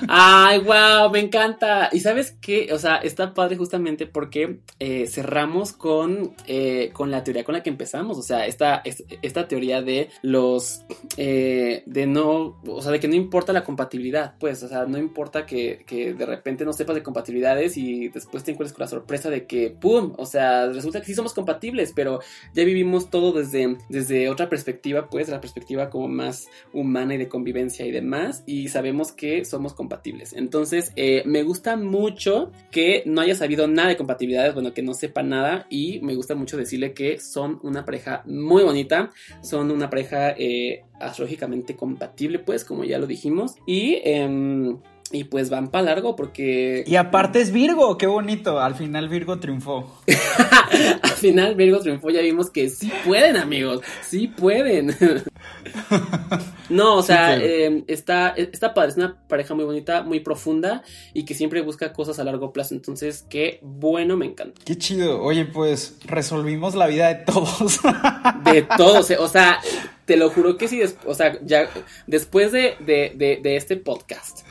[0.09, 1.89] Ay, wow, me encanta.
[1.93, 7.23] Y sabes qué, o sea, está padre justamente porque eh, cerramos con, eh, con la
[7.23, 8.19] teoría con la que empezamos.
[8.19, 8.83] O sea, esta,
[9.23, 10.85] esta teoría de los,
[11.17, 14.99] eh, de no, o sea, de que no importa la compatibilidad, pues, o sea, no
[14.99, 18.89] importa que, que de repente no sepas de compatibilidades y después te encuentres con la
[18.89, 20.15] sorpresa de que, ¡pum!
[20.17, 22.21] O sea, resulta que sí somos compatibles, pero
[22.55, 27.29] ya vivimos todo desde, desde otra perspectiva, pues, la perspectiva como más humana y de
[27.29, 28.43] convivencia y demás.
[28.47, 30.33] Y sabemos que somos compatibles.
[30.33, 34.95] Entonces, eh, me gusta mucho que no haya sabido nada de compatibilidades, bueno, que no
[34.95, 35.67] sepa nada.
[35.71, 39.11] Y me gusta mucho decirle que son una pareja muy bonita,
[39.43, 43.55] son una pareja eh, astrológicamente compatible, pues, como ya lo dijimos.
[43.67, 44.01] Y.
[44.05, 44.77] Eh,
[45.11, 46.85] y pues van para largo porque.
[46.87, 48.61] Y aparte es Virgo, qué bonito.
[48.61, 50.01] Al final Virgo triunfó.
[51.03, 53.81] Al final Virgo triunfó, ya vimos que sí pueden, amigos.
[54.03, 54.95] Sí pueden.
[56.69, 58.91] no, o sea, sí, eh, está, está padre.
[58.91, 60.83] Es una pareja muy bonita, muy profunda
[61.15, 62.75] y que siempre busca cosas a largo plazo.
[62.75, 64.61] Entonces, qué bueno, me encanta.
[64.65, 65.23] Qué chido.
[65.23, 67.81] Oye, pues resolvimos la vida de todos.
[68.45, 69.11] de todos.
[69.19, 69.59] O sea,
[70.05, 70.83] te lo juro que sí.
[71.07, 71.69] O sea, ya
[72.07, 74.48] después de, de, de, de este podcast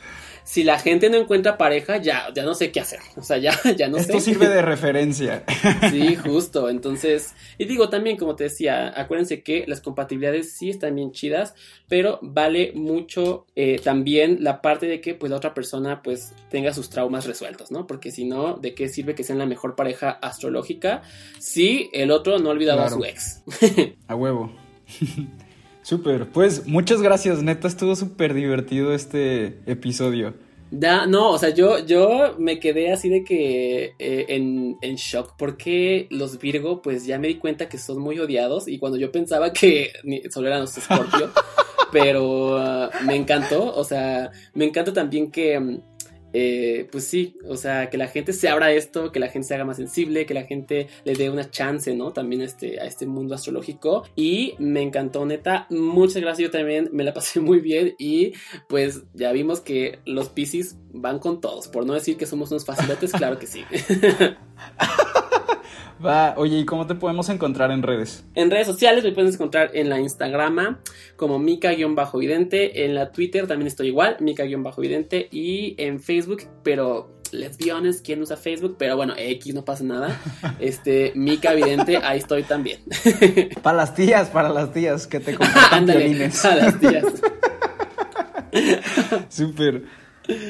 [0.48, 3.00] si la gente no encuentra pareja, ya, ya no sé qué hacer.
[3.16, 4.18] O sea, ya, ya no Esto sé.
[4.18, 5.44] Esto sirve de referencia.
[5.90, 6.70] Sí, justo.
[6.70, 11.54] Entonces, y digo también, como te decía, acuérdense que las compatibilidades sí están bien chidas,
[11.86, 16.72] pero vale mucho eh, también la parte de que pues la otra persona pues tenga
[16.72, 17.86] sus traumas resueltos, ¿no?
[17.86, 21.02] Porque si no, ¿de qué sirve que sean la mejor pareja astrológica
[21.38, 22.94] si el otro no ha olvidado claro.
[22.94, 23.42] a su ex?
[24.08, 24.50] a huevo.
[25.88, 30.34] Súper, pues muchas gracias, neta, estuvo súper divertido este episodio.
[30.70, 35.32] Da, no, o sea, yo, yo me quedé así de que eh, en, en, shock
[35.38, 39.10] porque los Virgo, pues ya me di cuenta que son muy odiados y cuando yo
[39.10, 39.92] pensaba que
[40.28, 41.30] solo eran los Scorpio,
[41.90, 45.80] pero uh, me encantó, o sea, me encanta también que
[46.32, 49.48] eh, pues sí, o sea, que la gente se abra a esto, que la gente
[49.48, 52.12] se haga más sensible, que la gente le dé una chance, ¿no?
[52.12, 54.04] También a este, a este mundo astrológico.
[54.16, 55.66] Y me encantó, neta.
[55.70, 57.94] Muchas gracias, yo también me la pasé muy bien.
[57.98, 58.32] Y
[58.68, 61.68] pues ya vimos que los Pisces van con todos.
[61.68, 63.64] Por no decir que somos unos facilotes, claro que sí.
[66.04, 68.24] Va, oye, ¿y cómo te podemos encontrar en redes?
[68.34, 70.80] En redes sociales me puedes encontrar en la Instagrama
[71.16, 77.72] como Mica-Vidente, en la Twitter también estoy igual, Mica-Vidente y en Facebook, pero let's be
[77.72, 78.76] honest, ¿quién usa Facebook?
[78.78, 80.20] Pero bueno, X no pasa nada.
[80.60, 82.80] Este, Mica Vidente, ahí estoy también.
[83.62, 86.40] Para las tías, para las tías que te compartan violines.
[86.40, 87.04] Para las tías.
[89.28, 89.84] Súper.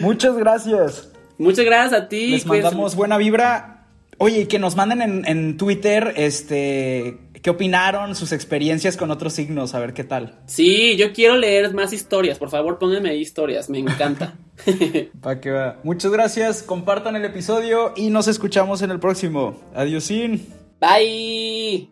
[0.00, 1.10] Muchas gracias.
[1.36, 2.28] Muchas gracias a ti.
[2.28, 3.77] Les mandamos buena vibra.
[4.18, 9.32] Oye, y que nos manden en, en Twitter, este, qué opinaron, sus experiencias con otros
[9.32, 10.40] signos, a ver qué tal.
[10.46, 12.38] Sí, yo quiero leer más historias.
[12.38, 13.70] Por favor, pónganme ahí historias.
[13.70, 14.34] Me encanta.
[15.22, 15.78] Pa' que va.
[15.84, 19.60] Muchas gracias, compartan el episodio y nos escuchamos en el próximo.
[19.74, 20.46] Adiosín.
[20.80, 21.88] Bye.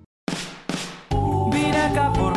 [1.52, 2.36] Vine acá por